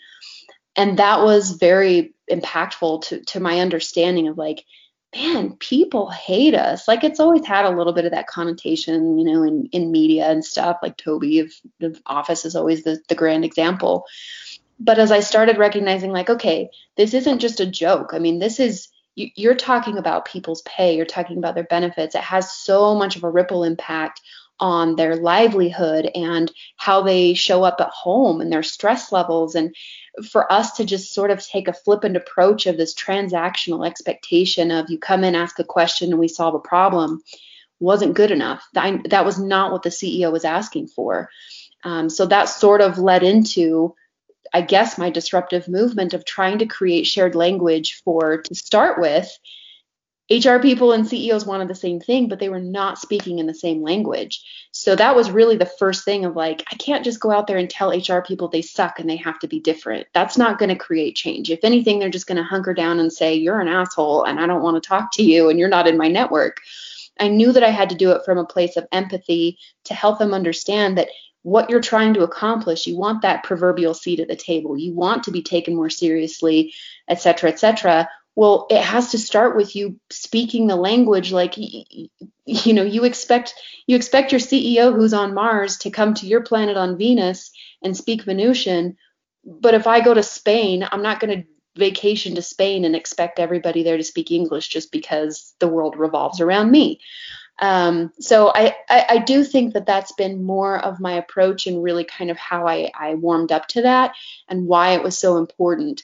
And 0.76 0.98
that 0.98 1.22
was 1.22 1.52
very 1.52 2.14
impactful 2.30 3.02
to 3.06 3.24
to 3.24 3.40
my 3.40 3.60
understanding 3.60 4.28
of 4.28 4.38
like 4.38 4.64
man, 5.14 5.56
people 5.56 6.10
hate 6.10 6.54
us. 6.54 6.86
Like 6.86 7.04
it's 7.04 7.20
always 7.20 7.44
had 7.44 7.64
a 7.64 7.76
little 7.76 7.92
bit 7.92 8.04
of 8.04 8.12
that 8.12 8.26
connotation, 8.26 9.18
you 9.18 9.24
know, 9.24 9.42
in, 9.42 9.68
in 9.72 9.90
media 9.90 10.30
and 10.30 10.44
stuff. 10.44 10.78
Like 10.82 10.96
Toby 10.96 11.40
of, 11.40 11.52
of 11.80 12.00
Office 12.06 12.44
is 12.44 12.54
always 12.54 12.84
the, 12.84 13.00
the 13.08 13.14
grand 13.14 13.44
example. 13.44 14.06
But 14.78 14.98
as 14.98 15.10
I 15.10 15.20
started 15.20 15.58
recognizing, 15.58 16.12
like, 16.12 16.30
okay, 16.30 16.70
this 16.96 17.12
isn't 17.12 17.40
just 17.40 17.60
a 17.60 17.66
joke. 17.66 18.10
I 18.14 18.18
mean, 18.18 18.38
this 18.38 18.60
is 18.60 18.88
you're 19.16 19.56
talking 19.56 19.98
about 19.98 20.24
people's 20.24 20.62
pay, 20.62 20.96
you're 20.96 21.04
talking 21.04 21.36
about 21.36 21.54
their 21.54 21.64
benefits. 21.64 22.14
It 22.14 22.22
has 22.22 22.52
so 22.52 22.94
much 22.94 23.16
of 23.16 23.24
a 23.24 23.30
ripple 23.30 23.64
impact 23.64 24.22
on 24.60 24.96
their 24.96 25.16
livelihood 25.16 26.10
and 26.14 26.52
how 26.76 27.02
they 27.02 27.34
show 27.34 27.64
up 27.64 27.80
at 27.80 27.88
home 27.88 28.40
and 28.40 28.52
their 28.52 28.62
stress 28.62 29.10
levels 29.10 29.54
and 29.54 29.74
for 30.30 30.52
us 30.52 30.72
to 30.72 30.84
just 30.84 31.14
sort 31.14 31.30
of 31.30 31.44
take 31.44 31.66
a 31.66 31.72
flippant 31.72 32.16
approach 32.16 32.66
of 32.66 32.76
this 32.76 32.94
transactional 32.94 33.86
expectation 33.86 34.70
of 34.70 34.90
you 34.90 34.98
come 34.98 35.24
in, 35.24 35.34
ask 35.34 35.58
a 35.58 35.64
question, 35.64 36.10
and 36.10 36.20
we 36.20 36.28
solve 36.28 36.54
a 36.54 36.58
problem 36.58 37.22
wasn't 37.80 38.14
good 38.14 38.30
enough. 38.30 38.68
That, 38.74 39.24
was 39.24 39.38
not 39.38 39.72
what 39.72 39.82
the 39.82 39.88
CEO 39.88 40.30
was 40.30 40.44
asking 40.44 40.88
for. 40.88 41.30
Um, 41.82 42.10
so 42.10 42.26
that 42.26 42.44
sort 42.44 42.82
of 42.82 42.98
led 42.98 43.22
into, 43.22 43.94
I 44.52 44.60
guess, 44.60 44.98
my 44.98 45.10
disruptive 45.10 45.66
movement 45.66 46.12
of 46.12 46.24
trying 46.24 46.58
to 46.58 46.66
create 46.66 47.06
shared 47.06 47.34
language 47.34 48.02
for, 48.04 48.42
to 48.42 48.54
start 48.54 49.00
with, 49.00 49.26
HR 50.30 50.58
people 50.58 50.92
and 50.92 51.06
CEOs 51.06 51.44
wanted 51.44 51.66
the 51.66 51.74
same 51.74 51.98
thing, 51.98 52.28
but 52.28 52.38
they 52.38 52.48
were 52.48 52.60
not 52.60 52.98
speaking 52.98 53.40
in 53.40 53.46
the 53.46 53.54
same 53.54 53.82
language. 53.82 54.44
So 54.70 54.94
that 54.94 55.16
was 55.16 55.30
really 55.30 55.56
the 55.56 55.66
first 55.66 56.04
thing 56.04 56.24
of 56.24 56.36
like, 56.36 56.62
I 56.70 56.76
can't 56.76 57.04
just 57.04 57.18
go 57.18 57.32
out 57.32 57.48
there 57.48 57.58
and 57.58 57.68
tell 57.68 57.90
HR 57.90 58.20
people 58.20 58.46
they 58.46 58.62
suck 58.62 59.00
and 59.00 59.10
they 59.10 59.16
have 59.16 59.40
to 59.40 59.48
be 59.48 59.58
different. 59.58 60.06
That's 60.14 60.38
not 60.38 60.58
going 60.58 60.68
to 60.68 60.76
create 60.76 61.16
change. 61.16 61.50
If 61.50 61.64
anything, 61.64 61.98
they're 61.98 62.10
just 62.10 62.28
going 62.28 62.36
to 62.38 62.44
hunker 62.44 62.72
down 62.72 63.00
and 63.00 63.12
say, 63.12 63.34
You're 63.34 63.60
an 63.60 63.66
asshole 63.66 64.22
and 64.22 64.38
I 64.38 64.46
don't 64.46 64.62
want 64.62 64.80
to 64.80 64.88
talk 64.88 65.10
to 65.14 65.24
you 65.24 65.48
and 65.48 65.58
you're 65.58 65.68
not 65.68 65.88
in 65.88 65.98
my 65.98 66.06
network. 66.06 66.58
I 67.18 67.26
knew 67.26 67.52
that 67.52 67.64
I 67.64 67.70
had 67.70 67.90
to 67.90 67.96
do 67.96 68.12
it 68.12 68.24
from 68.24 68.38
a 68.38 68.46
place 68.46 68.76
of 68.76 68.86
empathy 68.92 69.58
to 69.84 69.94
help 69.94 70.20
them 70.20 70.32
understand 70.32 70.96
that 70.96 71.08
what 71.42 71.70
you're 71.70 71.80
trying 71.80 72.14
to 72.14 72.22
accomplish, 72.22 72.86
you 72.86 72.96
want 72.96 73.22
that 73.22 73.42
proverbial 73.44 73.94
seat 73.94 74.20
at 74.20 74.28
the 74.28 74.36
table. 74.36 74.78
You 74.78 74.94
want 74.94 75.24
to 75.24 75.30
be 75.30 75.42
taken 75.42 75.74
more 75.74 75.90
seriously, 75.90 76.72
et 77.08 77.20
cetera, 77.20 77.50
et 77.50 77.58
cetera 77.58 78.08
well 78.34 78.66
it 78.70 78.82
has 78.82 79.10
to 79.10 79.18
start 79.18 79.56
with 79.56 79.74
you 79.76 79.98
speaking 80.10 80.66
the 80.66 80.76
language 80.76 81.32
like 81.32 81.54
you 81.56 82.72
know 82.72 82.82
you 82.82 83.04
expect 83.04 83.54
you 83.86 83.96
expect 83.96 84.32
your 84.32 84.40
ceo 84.40 84.94
who's 84.94 85.14
on 85.14 85.34
mars 85.34 85.78
to 85.78 85.90
come 85.90 86.14
to 86.14 86.26
your 86.26 86.42
planet 86.42 86.76
on 86.76 86.98
venus 86.98 87.50
and 87.82 87.96
speak 87.96 88.22
venusian 88.22 88.96
but 89.44 89.74
if 89.74 89.86
i 89.86 90.00
go 90.00 90.14
to 90.14 90.22
spain 90.22 90.86
i'm 90.90 91.02
not 91.02 91.20
going 91.20 91.42
to 91.42 91.46
vacation 91.76 92.34
to 92.34 92.42
spain 92.42 92.84
and 92.84 92.96
expect 92.96 93.38
everybody 93.38 93.82
there 93.82 93.96
to 93.96 94.04
speak 94.04 94.30
english 94.30 94.68
just 94.68 94.90
because 94.90 95.54
the 95.60 95.68
world 95.68 95.96
revolves 95.96 96.40
around 96.40 96.70
me. 96.70 97.00
Um, 97.60 98.12
so 98.18 98.50
I, 98.54 98.74
I, 98.88 99.06
I 99.08 99.18
do 99.18 99.44
think 99.44 99.74
that 99.74 99.86
that's 99.86 100.12
been 100.12 100.42
more 100.42 100.78
of 100.78 100.98
my 100.98 101.12
approach 101.12 101.66
and 101.66 101.82
really 101.82 102.04
kind 102.04 102.30
of 102.30 102.38
how 102.38 102.66
I, 102.66 102.90
I 102.98 103.14
warmed 103.14 103.52
up 103.52 103.68
to 103.68 103.82
that 103.82 104.14
and 104.48 104.66
why 104.66 104.94
it 104.94 105.02
was 105.02 105.18
so 105.18 105.36
important. 105.36 106.02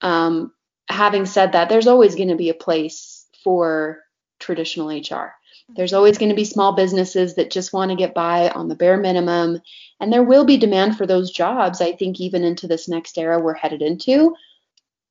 Um, 0.00 0.52
having 0.88 1.26
said 1.26 1.52
that, 1.52 1.68
there's 1.68 1.86
always 1.86 2.14
going 2.14 2.28
to 2.28 2.36
be 2.36 2.50
a 2.50 2.54
place 2.54 3.26
for 3.42 4.00
traditional 4.38 4.88
HR. 4.88 5.34
There's 5.68 5.92
always 5.92 6.18
going 6.18 6.28
to 6.28 6.36
be 6.36 6.44
small 6.44 6.72
businesses 6.74 7.34
that 7.34 7.50
just 7.50 7.72
want 7.72 7.90
to 7.90 7.96
get 7.96 8.14
by 8.14 8.50
on 8.50 8.68
the 8.68 8.76
bare 8.76 8.96
minimum. 8.96 9.60
And 9.98 10.12
there 10.12 10.22
will 10.22 10.44
be 10.44 10.58
demand 10.58 10.96
for 10.96 11.06
those 11.06 11.32
jobs, 11.32 11.80
I 11.80 11.92
think, 11.92 12.20
even 12.20 12.44
into 12.44 12.68
this 12.68 12.88
next 12.88 13.18
era 13.18 13.40
we're 13.40 13.54
headed 13.54 13.82
into. 13.82 14.36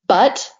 But 0.06 0.50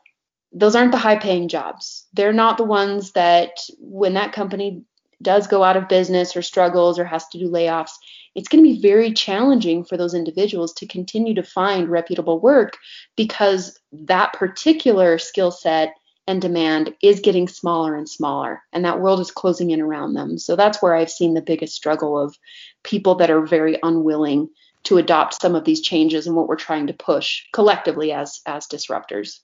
those 0.52 0.76
aren't 0.76 0.92
the 0.92 0.98
high 0.98 1.18
paying 1.18 1.48
jobs. 1.48 2.06
They're 2.12 2.32
not 2.32 2.58
the 2.58 2.64
ones 2.64 3.12
that, 3.12 3.58
when 3.78 4.14
that 4.14 4.32
company 4.32 4.84
does 5.22 5.46
go 5.46 5.62
out 5.62 5.76
of 5.76 5.88
business 5.88 6.36
or 6.36 6.42
struggles 6.42 6.98
or 6.98 7.04
has 7.04 7.26
to 7.28 7.38
do 7.38 7.48
layoffs, 7.48 7.92
it's 8.36 8.48
going 8.48 8.62
to 8.62 8.70
be 8.70 8.80
very 8.80 9.12
challenging 9.12 9.82
for 9.82 9.96
those 9.96 10.14
individuals 10.14 10.74
to 10.74 10.86
continue 10.86 11.34
to 11.34 11.42
find 11.42 11.88
reputable 11.88 12.38
work 12.38 12.76
because 13.16 13.80
that 13.92 14.34
particular 14.34 15.18
skill 15.18 15.50
set 15.50 15.94
and 16.28 16.42
demand 16.42 16.94
is 17.02 17.20
getting 17.20 17.48
smaller 17.48 17.96
and 17.96 18.08
smaller 18.08 18.62
and 18.72 18.84
that 18.84 19.00
world 19.00 19.20
is 19.20 19.30
closing 19.30 19.70
in 19.70 19.80
around 19.80 20.12
them. 20.12 20.38
So 20.38 20.54
that's 20.54 20.82
where 20.82 20.94
i've 20.94 21.10
seen 21.10 21.34
the 21.34 21.40
biggest 21.40 21.74
struggle 21.74 22.18
of 22.18 22.36
people 22.84 23.14
that 23.16 23.30
are 23.30 23.46
very 23.46 23.78
unwilling 23.82 24.50
to 24.84 24.98
adopt 24.98 25.40
some 25.40 25.54
of 25.54 25.64
these 25.64 25.80
changes 25.80 26.26
and 26.26 26.36
what 26.36 26.46
we're 26.46 26.56
trying 26.56 26.86
to 26.88 26.92
push 26.92 27.42
collectively 27.52 28.12
as 28.12 28.40
as 28.46 28.66
disruptors. 28.66 29.40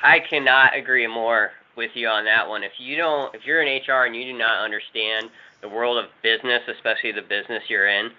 I 0.00 0.20
cannot 0.20 0.76
agree 0.76 1.08
more 1.08 1.50
with 1.78 1.92
you 1.94 2.08
on 2.08 2.26
that 2.26 2.46
one 2.46 2.62
if 2.62 2.72
you 2.78 2.96
don't 2.96 3.34
if 3.34 3.46
you're 3.46 3.62
in 3.62 3.80
hr 3.86 4.04
and 4.04 4.14
you 4.14 4.24
do 4.24 4.36
not 4.36 4.62
understand 4.62 5.30
the 5.60 5.68
world 5.68 5.98
of 5.98 6.10
business, 6.22 6.62
especially 6.68 7.12
the 7.12 7.22
business 7.22 7.62
you're 7.68 7.88
in, 7.88 8.10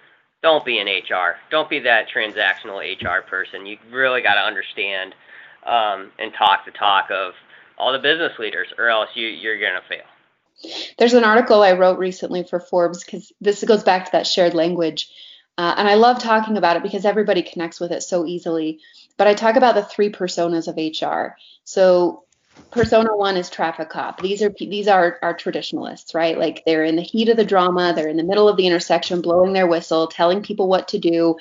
don't 0.41 0.65
be 0.65 0.79
an 0.79 0.87
HR. 0.87 1.35
Don't 1.49 1.69
be 1.69 1.79
that 1.79 2.07
transactional 2.09 2.79
HR 2.79 3.21
person. 3.25 3.65
You 3.65 3.77
really 3.91 4.21
got 4.21 4.35
to 4.35 4.41
understand 4.41 5.15
um, 5.65 6.11
and 6.19 6.33
talk 6.33 6.65
the 6.65 6.71
talk 6.71 7.09
of 7.11 7.33
all 7.77 7.93
the 7.93 7.99
business 7.99 8.37
leaders, 8.39 8.67
or 8.77 8.89
else 8.89 9.09
you, 9.15 9.27
you're 9.27 9.59
going 9.59 9.75
to 9.75 9.87
fail. 9.87 10.91
There's 10.97 11.13
an 11.13 11.23
article 11.23 11.61
I 11.61 11.73
wrote 11.73 11.97
recently 11.97 12.43
for 12.43 12.59
Forbes 12.59 13.03
because 13.03 13.31
this 13.39 13.63
goes 13.63 13.83
back 13.83 14.05
to 14.05 14.11
that 14.13 14.27
shared 14.27 14.53
language. 14.53 15.09
Uh, 15.57 15.75
and 15.77 15.87
I 15.87 15.95
love 15.95 16.19
talking 16.19 16.57
about 16.57 16.77
it 16.77 16.83
because 16.83 17.05
everybody 17.05 17.41
connects 17.41 17.79
with 17.79 17.91
it 17.91 18.01
so 18.01 18.25
easily. 18.25 18.79
But 19.17 19.27
I 19.27 19.33
talk 19.33 19.55
about 19.55 19.75
the 19.75 19.83
three 19.83 20.09
personas 20.09 20.67
of 20.67 20.77
HR. 20.77 21.35
So 21.63 22.23
persona 22.71 23.15
one 23.15 23.37
is 23.37 23.49
traffic 23.49 23.89
cop. 23.89 24.21
These 24.21 24.41
are 24.41 24.53
these 24.57 24.87
are 24.87 25.17
our 25.21 25.33
traditionalists, 25.33 26.13
right? 26.13 26.37
Like 26.37 26.63
they're 26.65 26.83
in 26.83 26.95
the 26.95 27.01
heat 27.01 27.29
of 27.29 27.37
the 27.37 27.45
drama, 27.45 27.93
they're 27.95 28.09
in 28.09 28.17
the 28.17 28.23
middle 28.23 28.47
of 28.47 28.57
the 28.57 28.67
intersection, 28.67 29.21
blowing 29.21 29.53
their 29.53 29.67
whistle, 29.67 30.07
telling 30.07 30.43
people 30.43 30.67
what 30.67 30.89
to 30.89 30.99
do, 30.99 31.35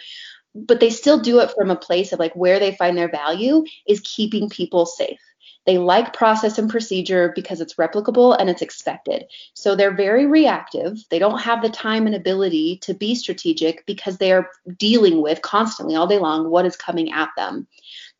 but 0.54 0.80
they 0.80 0.90
still 0.90 1.20
do 1.20 1.40
it 1.40 1.50
from 1.50 1.70
a 1.70 1.76
place 1.76 2.12
of 2.12 2.18
like 2.18 2.34
where 2.34 2.58
they 2.58 2.74
find 2.74 2.96
their 2.96 3.10
value 3.10 3.64
is 3.86 4.00
keeping 4.00 4.48
people 4.48 4.86
safe. 4.86 5.20
They 5.66 5.76
like 5.76 6.14
process 6.14 6.56
and 6.56 6.70
procedure 6.70 7.30
because 7.34 7.60
it's 7.60 7.74
replicable 7.74 8.34
and 8.38 8.48
it's 8.48 8.62
expected. 8.62 9.24
So 9.52 9.76
they're 9.76 9.94
very 9.94 10.24
reactive. 10.24 10.96
They 11.10 11.18
don't 11.18 11.40
have 11.40 11.60
the 11.60 11.68
time 11.68 12.06
and 12.06 12.14
ability 12.14 12.78
to 12.84 12.94
be 12.94 13.14
strategic 13.14 13.84
because 13.84 14.16
they 14.16 14.32
are 14.32 14.48
dealing 14.78 15.20
with 15.20 15.42
constantly 15.42 15.94
all 15.94 16.06
day 16.06 16.18
long 16.18 16.48
what 16.48 16.64
is 16.64 16.74
coming 16.74 17.12
at 17.12 17.28
them. 17.36 17.66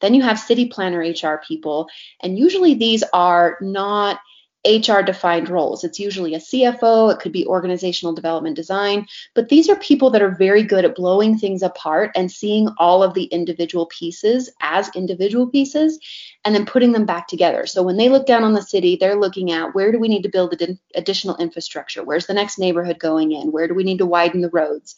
Then 0.00 0.14
you 0.14 0.22
have 0.22 0.38
city 0.38 0.66
planner 0.66 1.00
HR 1.00 1.40
people, 1.46 1.88
and 2.20 2.38
usually 2.38 2.74
these 2.74 3.04
are 3.12 3.58
not 3.60 4.18
HR 4.66 5.02
defined 5.02 5.48
roles. 5.48 5.84
It's 5.84 6.00
usually 6.00 6.34
a 6.34 6.38
CFO, 6.38 7.12
it 7.12 7.20
could 7.20 7.32
be 7.32 7.46
organizational 7.46 8.12
development 8.12 8.56
design, 8.56 9.06
but 9.34 9.48
these 9.48 9.68
are 9.68 9.76
people 9.76 10.10
that 10.10 10.20
are 10.20 10.34
very 10.34 10.62
good 10.62 10.84
at 10.84 10.96
blowing 10.96 11.38
things 11.38 11.62
apart 11.62 12.10
and 12.16 12.30
seeing 12.30 12.68
all 12.78 13.02
of 13.02 13.14
the 13.14 13.24
individual 13.24 13.86
pieces 13.86 14.50
as 14.60 14.94
individual 14.96 15.46
pieces 15.46 15.98
and 16.44 16.54
then 16.54 16.66
putting 16.66 16.92
them 16.92 17.06
back 17.06 17.28
together. 17.28 17.66
So 17.66 17.82
when 17.82 17.96
they 17.96 18.08
look 18.08 18.26
down 18.26 18.42
on 18.42 18.52
the 18.52 18.62
city, 18.62 18.96
they're 18.96 19.18
looking 19.18 19.52
at 19.52 19.74
where 19.74 19.92
do 19.92 19.98
we 19.98 20.08
need 20.08 20.22
to 20.22 20.28
build 20.28 20.60
additional 20.94 21.36
infrastructure? 21.36 22.02
Where's 22.02 22.26
the 22.26 22.34
next 22.34 22.58
neighborhood 22.58 22.98
going 22.98 23.32
in? 23.32 23.52
Where 23.52 23.68
do 23.68 23.74
we 23.74 23.84
need 23.84 23.98
to 23.98 24.06
widen 24.06 24.40
the 24.40 24.50
roads, 24.50 24.96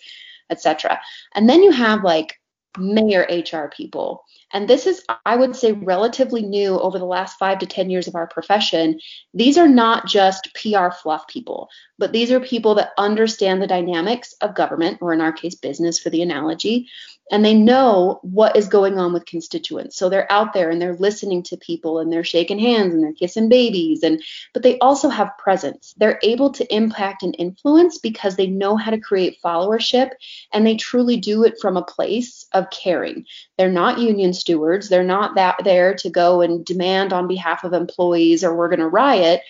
etc. 0.48 0.98
And 1.34 1.48
then 1.48 1.62
you 1.62 1.70
have 1.70 2.02
like 2.02 2.39
mayor 2.78 3.26
HR 3.28 3.68
people. 3.68 4.24
And 4.52 4.68
this 4.68 4.86
is, 4.86 5.04
I 5.24 5.36
would 5.36 5.54
say, 5.54 5.72
relatively 5.72 6.42
new 6.42 6.78
over 6.78 6.98
the 6.98 7.04
last 7.04 7.38
five 7.38 7.58
to 7.60 7.66
10 7.66 7.90
years 7.90 8.08
of 8.08 8.14
our 8.14 8.26
profession. 8.26 8.98
These 9.32 9.58
are 9.58 9.68
not 9.68 10.06
just 10.06 10.48
PR 10.54 10.90
fluff 10.90 11.26
people, 11.28 11.68
but 11.98 12.12
these 12.12 12.32
are 12.32 12.40
people 12.40 12.74
that 12.76 12.90
understand 12.98 13.62
the 13.62 13.66
dynamics 13.66 14.34
of 14.40 14.54
government, 14.54 14.98
or 15.00 15.12
in 15.12 15.20
our 15.20 15.32
case, 15.32 15.54
business 15.54 15.98
for 15.98 16.10
the 16.10 16.22
analogy, 16.22 16.88
and 17.30 17.44
they 17.44 17.54
know 17.54 18.18
what 18.22 18.56
is 18.56 18.68
going 18.68 18.98
on 18.98 19.12
with 19.12 19.24
constituents. 19.24 19.96
So 19.96 20.08
they're 20.08 20.30
out 20.30 20.52
there 20.52 20.68
and 20.68 20.82
they're 20.82 20.96
listening 20.96 21.44
to 21.44 21.56
people 21.56 22.00
and 22.00 22.12
they're 22.12 22.24
shaking 22.24 22.58
hands 22.58 22.92
and 22.92 23.02
they're 23.02 23.12
kissing 23.12 23.48
babies 23.48 24.02
and 24.02 24.22
but 24.52 24.62
they 24.62 24.78
also 24.80 25.08
have 25.08 25.38
presence. 25.38 25.94
They're 25.96 26.18
able 26.22 26.50
to 26.52 26.74
impact 26.74 27.22
and 27.22 27.34
influence 27.38 27.98
because 27.98 28.36
they 28.36 28.48
know 28.48 28.76
how 28.76 28.90
to 28.90 29.00
create 29.00 29.40
followership 29.42 30.10
and 30.52 30.66
they 30.66 30.76
truly 30.76 31.16
do 31.16 31.44
it 31.44 31.60
from 31.60 31.76
a 31.76 31.84
place 31.84 32.46
of 32.52 32.70
caring. 32.70 33.24
They're 33.56 33.70
not 33.70 33.98
union 33.98 34.32
stewards. 34.32 34.88
They're 34.88 35.04
not 35.04 35.36
that 35.36 35.56
there 35.62 35.94
to 35.94 36.10
go 36.10 36.40
and 36.40 36.64
demand 36.64 37.12
on 37.12 37.28
behalf 37.28 37.62
of 37.62 37.72
employees 37.72 38.42
or 38.42 38.54
we're 38.54 38.68
going 38.68 38.80
to 38.80 38.88
riot, 38.88 39.42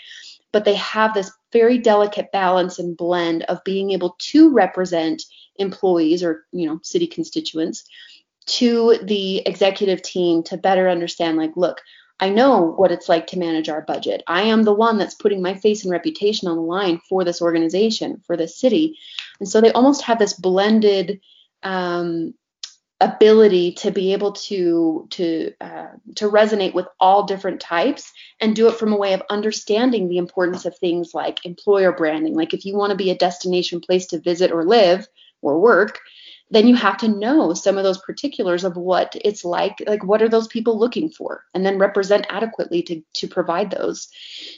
but 0.52 0.64
they 0.64 0.74
have 0.74 1.14
this 1.14 1.32
very 1.52 1.78
delicate 1.78 2.30
balance 2.32 2.78
and 2.78 2.96
blend 2.96 3.42
of 3.44 3.64
being 3.64 3.90
able 3.92 4.16
to 4.18 4.52
represent 4.52 5.22
employees 5.60 6.22
or 6.22 6.44
you 6.52 6.66
know 6.66 6.80
city 6.82 7.06
constituents 7.06 7.84
to 8.46 8.98
the 9.02 9.38
executive 9.46 10.02
team 10.02 10.42
to 10.42 10.56
better 10.56 10.88
understand 10.88 11.36
like 11.36 11.52
look 11.56 11.80
I 12.20 12.28
know 12.28 12.74
what 12.76 12.92
it's 12.92 13.08
like 13.08 13.28
to 13.28 13.38
manage 13.38 13.70
our 13.70 13.80
budget. 13.80 14.22
I 14.26 14.42
am 14.42 14.62
the 14.62 14.74
one 14.74 14.98
that's 14.98 15.14
putting 15.14 15.40
my 15.40 15.54
face 15.54 15.84
and 15.84 15.90
reputation 15.90 16.48
on 16.48 16.56
the 16.56 16.62
line 16.62 17.00
for 17.08 17.24
this 17.24 17.40
organization, 17.40 18.20
for 18.26 18.36
this 18.36 18.60
city. 18.60 18.98
And 19.40 19.48
so 19.48 19.62
they 19.62 19.72
almost 19.72 20.02
have 20.02 20.18
this 20.18 20.34
blended 20.34 21.20
um, 21.62 22.34
ability 23.00 23.72
to 23.72 23.90
be 23.90 24.12
able 24.12 24.32
to 24.32 25.06
to 25.10 25.52
uh, 25.62 25.88
to 26.16 26.30
resonate 26.30 26.74
with 26.74 26.86
all 27.00 27.24
different 27.24 27.58
types 27.58 28.12
and 28.38 28.54
do 28.54 28.68
it 28.68 28.74
from 28.74 28.92
a 28.92 28.98
way 28.98 29.14
of 29.14 29.22
understanding 29.30 30.08
the 30.08 30.18
importance 30.18 30.66
of 30.66 30.76
things 30.76 31.14
like 31.14 31.46
employer 31.46 31.92
branding. 31.92 32.34
Like 32.34 32.52
if 32.52 32.66
you 32.66 32.76
want 32.76 32.90
to 32.90 32.96
be 32.96 33.10
a 33.10 33.16
destination 33.16 33.80
place 33.80 34.06
to 34.08 34.20
visit 34.20 34.52
or 34.52 34.64
live, 34.64 35.08
or 35.42 35.58
work, 35.58 36.00
then 36.50 36.66
you 36.66 36.74
have 36.74 36.96
to 36.98 37.08
know 37.08 37.54
some 37.54 37.78
of 37.78 37.84
those 37.84 37.98
particulars 37.98 38.64
of 38.64 38.76
what 38.76 39.16
it's 39.24 39.44
like 39.44 39.82
like 39.86 40.04
what 40.04 40.22
are 40.22 40.28
those 40.28 40.48
people 40.48 40.78
looking 40.78 41.08
for? 41.08 41.44
And 41.54 41.64
then 41.64 41.78
represent 41.78 42.26
adequately 42.28 42.82
to 42.84 43.02
to 43.14 43.28
provide 43.28 43.70
those. 43.70 44.08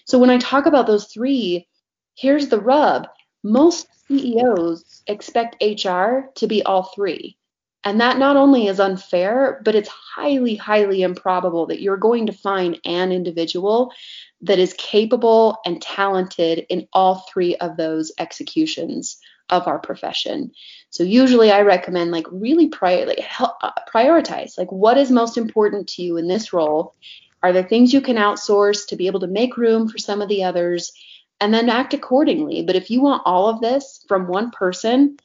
So 0.07 0.19
when 0.19 0.31
i 0.31 0.39
talk 0.39 0.67
about 0.67 0.87
those 0.87 1.07
three 1.07 1.69
here's 2.15 2.49
the 2.49 2.61
rub. 2.61 3.09
Most 3.43 3.89
ceos 4.09 5.03
expect 5.07 5.63
hr 5.63 6.31
to 6.35 6.47
be 6.47 6.63
all 6.63 6.85
three. 6.95 7.37
And 7.85 8.01
that 8.01 8.19
not 8.19 8.37
only 8.37 8.69
is 8.69 8.81
unfair 8.81 9.61
but 9.65 9.75
it's 9.75 9.89
highly 9.89 10.57
highly 10.57 11.03
improbable 11.03 11.67
that 11.67 11.83
you're 11.83 11.97
going 11.97 12.27
to 12.27 12.33
find 12.33 12.81
an 12.85 13.13
individual 13.13 13.93
that 14.41 14.59
is 14.59 14.75
capable 14.75 15.59
and 15.65 15.81
talented 15.83 16.67
in 16.69 16.89
all 16.93 17.27
three 17.33 17.57
of 17.57 17.77
those 17.77 18.13
executions 18.19 19.19
of 19.53 19.69
our 19.69 19.79
profession. 19.79 20.51
So 20.89 21.05
usually 21.05 21.53
I 21.53 21.61
recommend 21.61 22.11
like 22.11 22.27
really 22.33 22.69
prior, 22.69 23.07
like, 23.07 23.21
help, 23.21 23.53
uh, 23.63 23.71
prioritize 23.93 24.59
like 24.59 24.73
what 24.73 24.97
is 24.97 25.11
most 25.11 25.37
important 25.37 25.89
to 25.91 26.03
you 26.03 26.17
in 26.17 26.27
this 26.27 26.53
role. 26.53 26.95
Are 27.43 27.53
there 27.53 27.63
things 27.63 27.93
you 27.93 28.01
can 28.01 28.17
outsource 28.17 28.87
to 28.89 28.97
be 28.97 29.07
able 29.07 29.21
to 29.21 29.27
make 29.27 29.59
room 29.59 29.89
for 29.89 29.99
some 29.99 30.23
of 30.23 30.29
the 30.29 30.45
others 30.45 30.93
and 31.39 31.53
then 31.53 31.69
act 31.69 31.93
accordingly? 31.93 32.63
But 32.63 32.77
if 32.77 32.91
you 32.91 33.03
want 33.03 33.23
all 33.27 33.49
of 33.49 33.61
this 33.61 34.05
from 34.09 34.27
one 34.27 34.51
person, 34.53 35.19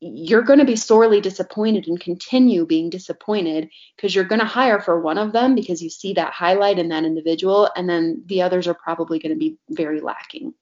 you're 0.00 0.42
going 0.42 0.58
to 0.58 0.64
be 0.64 0.76
sorely 0.76 1.20
disappointed 1.20 1.86
and 1.86 2.00
continue 2.00 2.66
being 2.66 2.90
disappointed 2.90 3.70
because 3.96 4.14
you're 4.14 4.24
going 4.24 4.40
to 4.40 4.46
hire 4.46 4.80
for 4.80 5.00
one 5.00 5.18
of 5.18 5.32
them 5.32 5.54
because 5.54 5.82
you 5.82 5.90
see 5.90 6.14
that 6.14 6.32
highlight 6.32 6.78
in 6.78 6.88
that 6.88 7.04
individual 7.04 7.70
and 7.76 7.88
then 7.88 8.22
the 8.26 8.42
others 8.42 8.66
are 8.66 8.74
probably 8.74 9.18
going 9.20 9.32
to 9.32 9.38
be 9.38 9.56
very 9.70 10.00
lacking. 10.00 10.54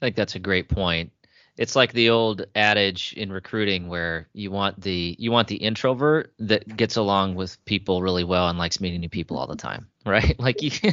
I 0.00 0.06
think 0.06 0.16
that's 0.16 0.34
a 0.34 0.40
great 0.40 0.68
point 0.68 1.10
it's 1.56 1.74
like 1.74 1.92
the 1.92 2.10
old 2.10 2.46
adage 2.54 3.14
in 3.16 3.32
recruiting 3.32 3.88
where 3.88 4.28
you 4.32 4.50
want 4.50 4.80
the 4.80 5.16
you 5.18 5.30
want 5.30 5.48
the 5.48 5.56
introvert 5.56 6.32
that 6.38 6.76
gets 6.76 6.96
along 6.96 7.34
with 7.34 7.62
people 7.64 8.02
really 8.02 8.24
well 8.24 8.48
and 8.48 8.58
likes 8.58 8.80
meeting 8.80 9.00
new 9.00 9.08
people 9.08 9.38
all 9.38 9.46
the 9.46 9.56
time 9.56 9.88
right? 10.06 10.38
Like 10.38 10.62
you, 10.62 10.70
you 10.82 10.92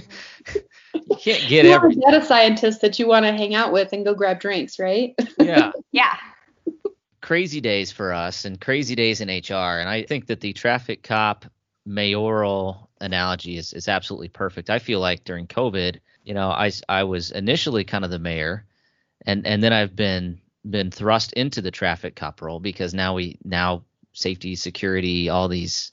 can't 1.18 1.24
get 1.48 1.66
you 1.66 1.72
every 1.72 1.96
data 1.96 2.26
scientist 2.26 2.82
that 2.82 2.98
you 2.98 3.08
want 3.08 3.26
to 3.26 3.32
hang 3.32 3.54
out 3.54 3.72
with 3.72 3.94
and 3.94 4.04
go 4.04 4.14
grab 4.14 4.40
drinks 4.40 4.80
right? 4.80 5.16
Yeah. 5.40 5.72
Yeah. 5.92 6.16
Crazy 7.22 7.62
days 7.62 7.92
for 7.92 8.14
us 8.14 8.46
and 8.46 8.60
crazy 8.60 8.96
days 8.96 9.22
in 9.22 9.30
hr 9.30 9.80
and 9.80 9.90
i 9.90 10.04
think 10.04 10.28
that 10.28 10.42
the 10.42 10.54
traffic 10.54 11.04
cop 11.04 11.46
mayoral 11.86 12.90
analogy 13.02 13.58
is, 13.58 13.74
is 13.74 13.90
absolutely 13.90 14.30
perfect. 14.30 14.70
I 14.70 14.80
feel 14.80 15.00
like 15.00 15.24
during 15.24 15.48
covid 15.48 16.00
you 16.24 16.34
know 16.34 16.50
i 16.50 16.72
i 16.88 17.04
was 17.04 17.32
initially 17.32 17.84
kind 17.84 18.06
of 18.06 18.12
the 18.12 18.20
mayor 18.20 18.66
and 19.26 19.46
and 19.46 19.64
then 19.64 19.74
I've 19.74 19.96
been 19.96 20.40
been 20.68 20.92
thrust 20.92 21.34
into 21.34 21.62
the 21.62 21.72
traffic 21.72 22.16
cop 22.16 22.42
role 22.42 22.60
because 22.60 22.94
now 22.94 23.16
we 23.16 23.38
now 23.44 23.84
safety, 24.14 24.56
security, 24.56 25.30
all 25.30 25.48
these 25.48 25.92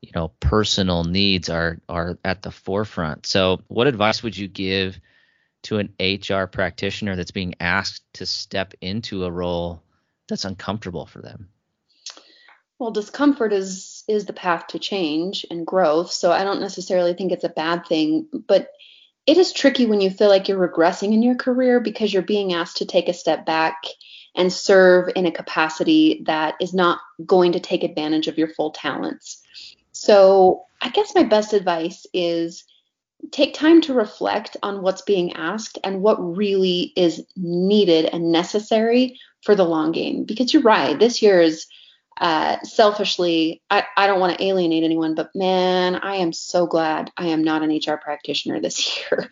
you 0.00 0.10
know 0.14 0.28
personal 0.40 1.04
needs 1.04 1.48
are 1.48 1.78
are 1.88 2.18
at 2.24 2.42
the 2.42 2.50
forefront. 2.50 3.26
So, 3.26 3.60
what 3.68 3.86
advice 3.86 4.22
would 4.22 4.36
you 4.36 4.48
give 4.48 4.98
to 5.62 5.78
an 5.78 5.94
HR 6.00 6.46
practitioner 6.46 7.16
that's 7.16 7.30
being 7.30 7.54
asked 7.60 8.02
to 8.14 8.26
step 8.26 8.74
into 8.80 9.24
a 9.24 9.30
role 9.30 9.82
that's 10.28 10.44
uncomfortable 10.44 11.06
for 11.06 11.22
them? 11.22 11.48
Well, 12.78 12.90
discomfort 12.90 13.52
is 13.52 14.02
is 14.08 14.26
the 14.26 14.32
path 14.32 14.68
to 14.68 14.78
change 14.78 15.46
and 15.50 15.66
growth. 15.66 16.10
So 16.10 16.32
I 16.32 16.44
don't 16.44 16.60
necessarily 16.60 17.14
think 17.14 17.32
it's 17.32 17.44
a 17.44 17.48
bad 17.48 17.86
thing, 17.86 18.28
but 18.48 18.68
it 19.26 19.38
is 19.38 19.52
tricky 19.52 19.86
when 19.86 20.00
you 20.00 20.10
feel 20.10 20.28
like 20.28 20.48
you're 20.48 20.68
regressing 20.68 21.12
in 21.12 21.22
your 21.22 21.36
career 21.36 21.80
because 21.80 22.12
you're 22.12 22.22
being 22.22 22.52
asked 22.52 22.78
to 22.78 22.86
take 22.86 23.08
a 23.08 23.14
step 23.14 23.46
back 23.46 23.84
and 24.34 24.52
serve 24.52 25.10
in 25.14 25.26
a 25.26 25.32
capacity 25.32 26.22
that 26.26 26.54
is 26.60 26.72
not 26.72 27.00
going 27.24 27.52
to 27.52 27.60
take 27.60 27.84
advantage 27.84 28.28
of 28.28 28.38
your 28.38 28.48
full 28.48 28.70
talents. 28.70 29.42
So, 29.92 30.64
I 30.80 30.88
guess 30.88 31.14
my 31.14 31.22
best 31.22 31.52
advice 31.52 32.06
is 32.12 32.64
take 33.30 33.54
time 33.54 33.80
to 33.82 33.94
reflect 33.94 34.56
on 34.62 34.82
what's 34.82 35.02
being 35.02 35.34
asked 35.34 35.78
and 35.84 36.02
what 36.02 36.16
really 36.16 36.92
is 36.96 37.24
needed 37.36 38.06
and 38.06 38.32
necessary 38.32 39.20
for 39.42 39.54
the 39.54 39.64
long 39.64 39.92
game. 39.92 40.24
Because 40.24 40.52
you're 40.52 40.62
right, 40.62 40.98
this 40.98 41.22
year 41.22 41.40
is 41.40 41.66
uh, 42.18 42.60
selfishly, 42.62 43.62
I, 43.70 43.84
I 43.96 44.06
don't 44.06 44.20
want 44.20 44.36
to 44.36 44.44
alienate 44.44 44.84
anyone, 44.84 45.14
but 45.14 45.34
man, 45.34 45.96
I 45.96 46.16
am 46.16 46.32
so 46.32 46.66
glad 46.66 47.10
I 47.16 47.28
am 47.28 47.42
not 47.42 47.62
an 47.62 47.70
HR 47.70 47.96
practitioner 47.96 48.60
this 48.60 48.98
year. 49.10 49.30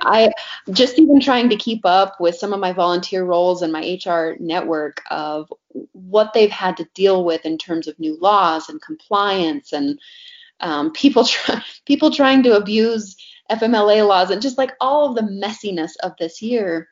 I 0.00 0.30
just 0.70 0.98
even 0.98 1.20
trying 1.20 1.50
to 1.50 1.56
keep 1.56 1.84
up 1.84 2.20
with 2.20 2.36
some 2.36 2.52
of 2.52 2.60
my 2.60 2.72
volunteer 2.72 3.24
roles 3.24 3.62
and 3.62 3.72
my 3.72 3.98
HR 4.04 4.36
network 4.38 5.02
of 5.10 5.52
what 5.92 6.32
they've 6.32 6.50
had 6.50 6.76
to 6.78 6.88
deal 6.94 7.24
with 7.24 7.44
in 7.44 7.58
terms 7.58 7.88
of 7.88 7.98
new 7.98 8.18
laws 8.20 8.68
and 8.68 8.80
compliance 8.80 9.72
and 9.72 9.98
um, 10.60 10.92
people 10.92 11.24
try, 11.24 11.62
people 11.86 12.10
trying 12.10 12.42
to 12.44 12.56
abuse 12.56 13.16
FMLA 13.50 14.06
laws 14.06 14.30
and 14.30 14.40
just 14.40 14.58
like 14.58 14.72
all 14.80 15.08
of 15.08 15.16
the 15.16 15.32
messiness 15.32 15.92
of 16.02 16.12
this 16.18 16.40
year. 16.40 16.88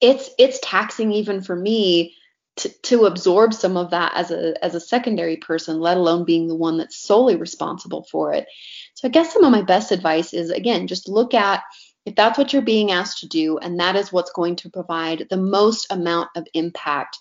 It's 0.00 0.30
it's 0.38 0.60
taxing 0.62 1.12
even 1.12 1.40
for 1.40 1.56
me 1.56 2.14
to, 2.58 2.68
to 2.82 3.06
absorb 3.06 3.54
some 3.54 3.76
of 3.76 3.90
that 3.90 4.12
as 4.14 4.30
a 4.30 4.62
as 4.64 4.74
a 4.74 4.80
secondary 4.80 5.36
person, 5.36 5.80
let 5.80 5.96
alone 5.96 6.24
being 6.24 6.48
the 6.48 6.54
one 6.54 6.78
that's 6.78 6.98
solely 6.98 7.36
responsible 7.36 8.06
for 8.10 8.32
it. 8.32 8.46
So 8.94 9.08
I 9.08 9.10
guess 9.10 9.32
some 9.32 9.44
of 9.44 9.52
my 9.52 9.62
best 9.62 9.92
advice 9.92 10.34
is 10.34 10.50
again, 10.50 10.86
just 10.86 11.08
look 11.08 11.34
at 11.34 11.62
if 12.04 12.14
that's 12.14 12.38
what 12.38 12.52
you're 12.52 12.62
being 12.62 12.90
asked 12.90 13.20
to 13.20 13.28
do 13.28 13.58
and 13.58 13.80
that 13.80 13.96
is 13.96 14.12
what's 14.12 14.32
going 14.32 14.56
to 14.56 14.70
provide 14.70 15.26
the 15.30 15.36
most 15.36 15.86
amount 15.90 16.30
of 16.36 16.46
impact. 16.54 17.18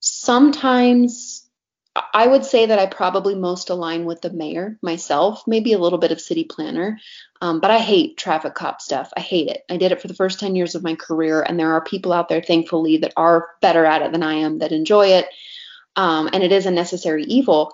Sometimes 0.00 1.47
I 2.12 2.26
would 2.26 2.44
say 2.44 2.66
that 2.66 2.78
I 2.78 2.86
probably 2.86 3.34
most 3.34 3.70
align 3.70 4.04
with 4.04 4.20
the 4.20 4.30
mayor 4.30 4.78
myself, 4.82 5.44
maybe 5.46 5.72
a 5.72 5.78
little 5.78 5.98
bit 5.98 6.12
of 6.12 6.20
city 6.20 6.44
planner. 6.44 6.98
Um, 7.40 7.60
but 7.60 7.70
I 7.70 7.78
hate 7.78 8.16
traffic 8.16 8.54
cop 8.54 8.80
stuff. 8.80 9.12
I 9.16 9.20
hate 9.20 9.48
it. 9.48 9.64
I 9.70 9.76
did 9.76 9.92
it 9.92 10.00
for 10.00 10.08
the 10.08 10.14
first 10.14 10.40
10 10.40 10.56
years 10.56 10.74
of 10.74 10.82
my 10.82 10.94
career, 10.94 11.42
and 11.42 11.58
there 11.58 11.72
are 11.72 11.80
people 11.80 12.12
out 12.12 12.28
there, 12.28 12.42
thankfully, 12.42 12.98
that 12.98 13.12
are 13.16 13.50
better 13.60 13.84
at 13.84 14.02
it 14.02 14.12
than 14.12 14.22
I 14.22 14.34
am 14.34 14.58
that 14.58 14.72
enjoy 14.72 15.08
it. 15.08 15.26
Um, 15.96 16.28
and 16.32 16.42
it 16.42 16.52
is 16.52 16.66
a 16.66 16.70
necessary 16.70 17.24
evil. 17.24 17.72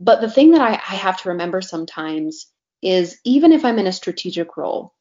But 0.00 0.20
the 0.20 0.30
thing 0.30 0.52
that 0.52 0.60
I, 0.60 0.72
I 0.72 0.96
have 0.96 1.20
to 1.22 1.28
remember 1.28 1.60
sometimes 1.60 2.46
is 2.80 3.18
even 3.24 3.52
if 3.52 3.64
I'm 3.64 3.78
in 3.78 3.86
a 3.86 3.92
strategic 3.92 4.56
role, 4.56 4.94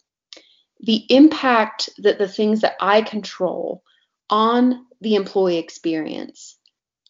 the 0.81 1.05
impact 1.09 1.89
that 1.99 2.17
the 2.17 2.27
things 2.27 2.61
that 2.61 2.75
I 2.79 3.01
control 3.01 3.83
on 4.29 4.85
the 5.01 5.15
employee 5.15 5.57
experience 5.57 6.57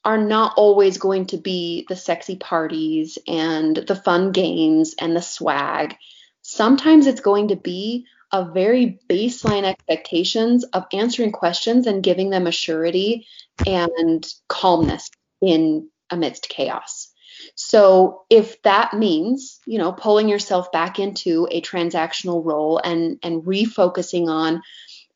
are 0.03 0.17
not 0.17 0.53
always 0.57 0.97
going 0.97 1.27
to 1.27 1.37
be 1.37 1.85
the 1.87 1.95
sexy 1.95 2.35
parties 2.35 3.17
and 3.27 3.75
the 3.75 3.95
fun 3.95 4.31
games 4.31 4.95
and 4.99 5.15
the 5.15 5.21
swag. 5.21 5.95
Sometimes 6.41 7.05
it's 7.07 7.21
going 7.21 7.49
to 7.49 7.55
be 7.55 8.05
a 8.31 8.45
very 8.45 8.99
baseline 9.09 9.63
expectations 9.63 10.63
of 10.63 10.85
answering 10.93 11.31
questions 11.31 11.85
and 11.85 12.03
giving 12.03 12.29
them 12.29 12.47
a 12.47 12.51
surety 12.51 13.27
and 13.67 14.25
calmness 14.47 15.11
in 15.41 15.89
amidst 16.09 16.49
chaos. 16.49 17.11
So 17.55 18.23
if 18.29 18.61
that 18.63 18.93
means, 18.93 19.59
you 19.65 19.77
know, 19.77 19.91
pulling 19.91 20.29
yourself 20.29 20.71
back 20.71 20.99
into 20.99 21.47
a 21.51 21.61
transactional 21.61 22.43
role 22.43 22.79
and 22.83 23.19
and 23.23 23.43
refocusing 23.43 24.27
on 24.27 24.61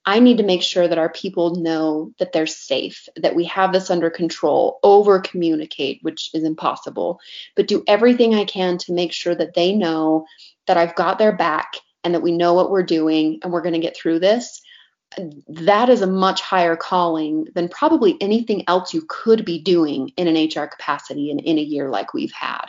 I 0.05 0.19
need 0.19 0.37
to 0.37 0.43
make 0.43 0.61
sure 0.61 0.87
that 0.87 0.99
our 0.99 1.09
people 1.09 1.55
know 1.55 2.11
that 2.19 2.31
they're 2.31 2.45
safe, 2.45 3.07
that 3.15 3.35
we 3.35 3.45
have 3.45 3.73
this 3.73 3.89
under 3.89 4.09
control, 4.09 4.79
over 4.83 5.19
communicate, 5.19 5.99
which 6.03 6.29
is 6.33 6.43
impossible, 6.43 7.19
but 7.55 7.67
do 7.67 7.83
everything 7.87 8.35
I 8.35 8.45
can 8.45 8.77
to 8.79 8.93
make 8.93 9.11
sure 9.11 9.33
that 9.33 9.55
they 9.55 9.73
know 9.73 10.25
that 10.67 10.77
I've 10.77 10.95
got 10.95 11.17
their 11.17 11.35
back 11.35 11.73
and 12.03 12.13
that 12.13 12.21
we 12.21 12.31
know 12.31 12.53
what 12.53 12.69
we're 12.69 12.83
doing 12.83 13.39
and 13.41 13.51
we're 13.51 13.63
going 13.63 13.73
to 13.73 13.79
get 13.79 13.97
through 13.97 14.19
this. 14.19 14.61
That 15.47 15.89
is 15.89 16.01
a 16.01 16.07
much 16.07 16.41
higher 16.41 16.75
calling 16.75 17.47
than 17.55 17.67
probably 17.67 18.15
anything 18.21 18.63
else 18.67 18.93
you 18.93 19.03
could 19.07 19.43
be 19.43 19.59
doing 19.59 20.11
in 20.17 20.27
an 20.27 20.35
HR 20.35 20.67
capacity 20.67 21.31
in, 21.31 21.39
in 21.39 21.57
a 21.57 21.61
year 21.61 21.89
like 21.89 22.13
we've 22.13 22.31
had. 22.31 22.65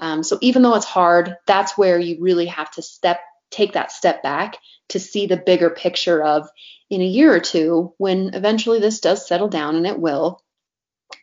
Um, 0.00 0.22
so 0.22 0.38
even 0.42 0.62
though 0.62 0.74
it's 0.74 0.84
hard, 0.84 1.36
that's 1.46 1.76
where 1.76 1.98
you 1.98 2.18
really 2.20 2.46
have 2.46 2.70
to 2.72 2.82
step 2.82 3.20
take 3.50 3.72
that 3.72 3.92
step 3.92 4.22
back 4.22 4.56
to 4.88 5.00
see 5.00 5.26
the 5.26 5.36
bigger 5.36 5.70
picture 5.70 6.22
of 6.22 6.48
in 6.90 7.00
a 7.00 7.06
year 7.06 7.34
or 7.34 7.40
two 7.40 7.92
when 7.98 8.34
eventually 8.34 8.80
this 8.80 9.00
does 9.00 9.26
settle 9.26 9.48
down 9.48 9.76
and 9.76 9.86
it 9.86 9.98
will 9.98 10.42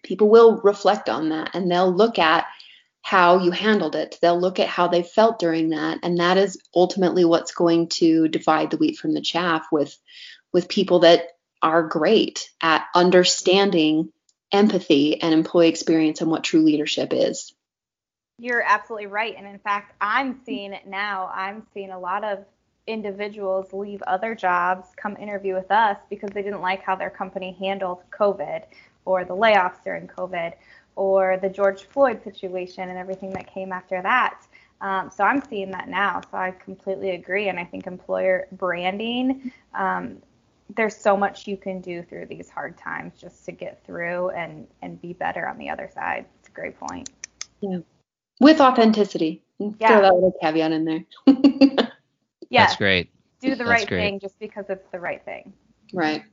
people 0.04 0.30
will 0.30 0.62
reflect 0.62 1.10
on 1.10 1.30
that 1.30 1.52
and 1.54 1.70
they'll 1.70 1.94
look 1.94 2.20
at 2.20 2.46
how 3.02 3.38
you 3.38 3.52
handled 3.52 3.96
it. 3.96 4.18
They'll 4.20 4.40
look 4.40 4.60
at 4.60 4.68
how 4.68 4.88
they 4.88 5.04
felt 5.04 5.38
during 5.38 5.70
that 5.70 6.00
and 6.04 6.20
that 6.20 6.38
is 6.38 6.60
ultimately 6.74 7.26
what's 7.26 7.54
going 7.54 7.90
to 7.90 8.28
divide 8.28 8.72
the 8.72 8.78
wheat 8.78 8.98
from 8.98 9.14
the 9.14 9.22
chaff 9.22 9.68
with 9.72 9.96
with 10.52 10.70
people 10.70 11.00
that 11.00 11.28
are 11.62 11.88
great 11.88 12.50
at 12.62 12.86
understanding 12.96 14.12
empathy 14.52 15.22
and 15.22 15.34
employee 15.34 15.68
experience 15.68 16.22
and 16.22 16.30
what 16.30 16.44
true 16.44 16.62
leadership 16.62 17.10
is 17.12 17.55
you're 18.38 18.62
absolutely 18.62 19.08
right. 19.08 19.36
And 19.38 19.48
in 19.48 19.60
fact, 19.60 19.94
I'm 20.02 20.40
seeing 20.46 20.74
it 20.74 20.88
now. 20.88 21.32
I'm 21.34 21.66
seeing 21.74 21.92
a 21.92 22.00
lot 22.00 22.24
of 22.24 22.46
individuals 22.88 23.74
leave 23.74 24.02
other 24.04 24.36
jobs, 24.36 24.90
come 24.96 25.16
interview 25.18 25.56
with 25.56 25.72
us 25.72 25.98
because 26.10 26.30
they 26.32 26.44
didn't 26.44 26.62
like 26.62 26.84
how 26.84 26.96
their 26.96 27.10
company 27.10 27.56
handled 27.60 28.04
COVID 28.12 28.64
or 29.06 29.24
the 29.24 29.36
layoffs 29.36 29.84
during 29.84 30.08
COVID 30.08 30.54
or 30.96 31.38
the 31.42 31.50
George 31.50 31.84
Floyd 31.84 32.24
situation 32.24 32.90
and 32.90 32.98
everything 32.98 33.32
that 33.32 33.52
came 33.52 33.72
after 33.72 34.02
that. 34.02 34.46
Um, 34.82 35.10
so 35.10 35.24
I'm 35.24 35.42
seeing 35.50 35.72
that 35.72 35.88
now. 35.88 36.22
So 36.30 36.38
I 36.38 36.52
completely 36.52 37.12
agree. 37.12 37.48
And 37.48 37.60
I 37.60 37.64
think 37.64 37.88
employer 37.88 38.48
branding, 38.52 39.52
um, 39.74 40.22
there's 40.76 40.96
so 40.96 41.16
much 41.16 41.48
you 41.48 41.58
can 41.58 41.80
do 41.80 42.04
through 42.04 42.26
these 42.26 42.50
hard 42.50 42.78
times 42.78 43.14
just 43.20 43.46
to 43.46 43.52
get 43.52 43.84
through 43.86 44.32
and, 44.32 44.68
and 44.82 45.02
be 45.02 45.14
better 45.14 45.48
on 45.48 45.58
the 45.58 45.70
other 45.70 45.90
side. 45.94 46.26
It's 46.40 46.50
a 46.50 46.52
great 46.52 46.78
point. 46.78 47.10
Yeah 47.62 47.80
with 48.40 48.60
authenticity. 48.60 49.44
Yeah. 49.60 49.88
Throw 49.88 50.02
that 50.02 50.14
little 50.14 50.34
caveat 50.42 50.72
in 50.72 50.86
there. 50.86 51.06
yeah. 52.50 52.66
That's 52.66 52.76
great. 52.76 53.12
Do 53.42 53.52
the 53.52 53.64
That's 53.64 53.70
right 53.70 53.88
great. 53.88 54.00
thing 54.00 54.20
just 54.20 54.40
because 54.40 54.66
it's 54.70 54.88
the 54.92 55.00
right 55.00 55.24
thing. 55.24 55.54
Right. 55.94 56.24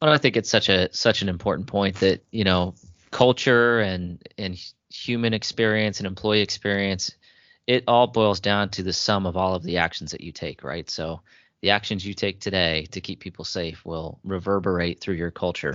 Well, 0.00 0.12
I 0.12 0.18
think 0.18 0.36
it's 0.36 0.50
such 0.50 0.68
a 0.68 0.92
such 0.92 1.22
an 1.22 1.28
important 1.28 1.68
point 1.68 1.96
that 1.96 2.24
you 2.30 2.44
know 2.44 2.74
culture 3.10 3.80
and 3.80 4.22
and 4.36 4.58
human 4.90 5.32
experience 5.32 6.00
and 6.00 6.06
employee 6.06 6.42
experience, 6.42 7.16
it 7.66 7.84
all 7.88 8.06
boils 8.06 8.40
down 8.40 8.68
to 8.70 8.82
the 8.82 8.92
sum 8.92 9.26
of 9.26 9.36
all 9.36 9.54
of 9.54 9.62
the 9.62 9.78
actions 9.78 10.12
that 10.12 10.20
you 10.20 10.32
take, 10.32 10.62
right? 10.62 10.88
So 10.90 11.22
the 11.62 11.70
actions 11.70 12.06
you 12.06 12.14
take 12.14 12.40
today 12.40 12.86
to 12.90 13.00
keep 13.00 13.20
people 13.20 13.44
safe 13.44 13.84
will 13.84 14.20
reverberate 14.24 15.00
through 15.00 15.14
your 15.14 15.30
culture 15.30 15.74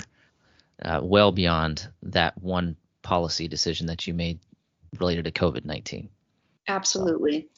uh, 0.83 0.99
well 1.01 1.31
beyond 1.31 1.89
that 2.03 2.37
one 2.41 2.75
policy 3.01 3.47
decision 3.47 3.87
that 3.87 4.07
you 4.07 4.13
made 4.13 4.39
related 4.99 5.25
to 5.25 5.31
COVID 5.31 5.65
19. 5.65 6.09
Absolutely. 6.67 7.49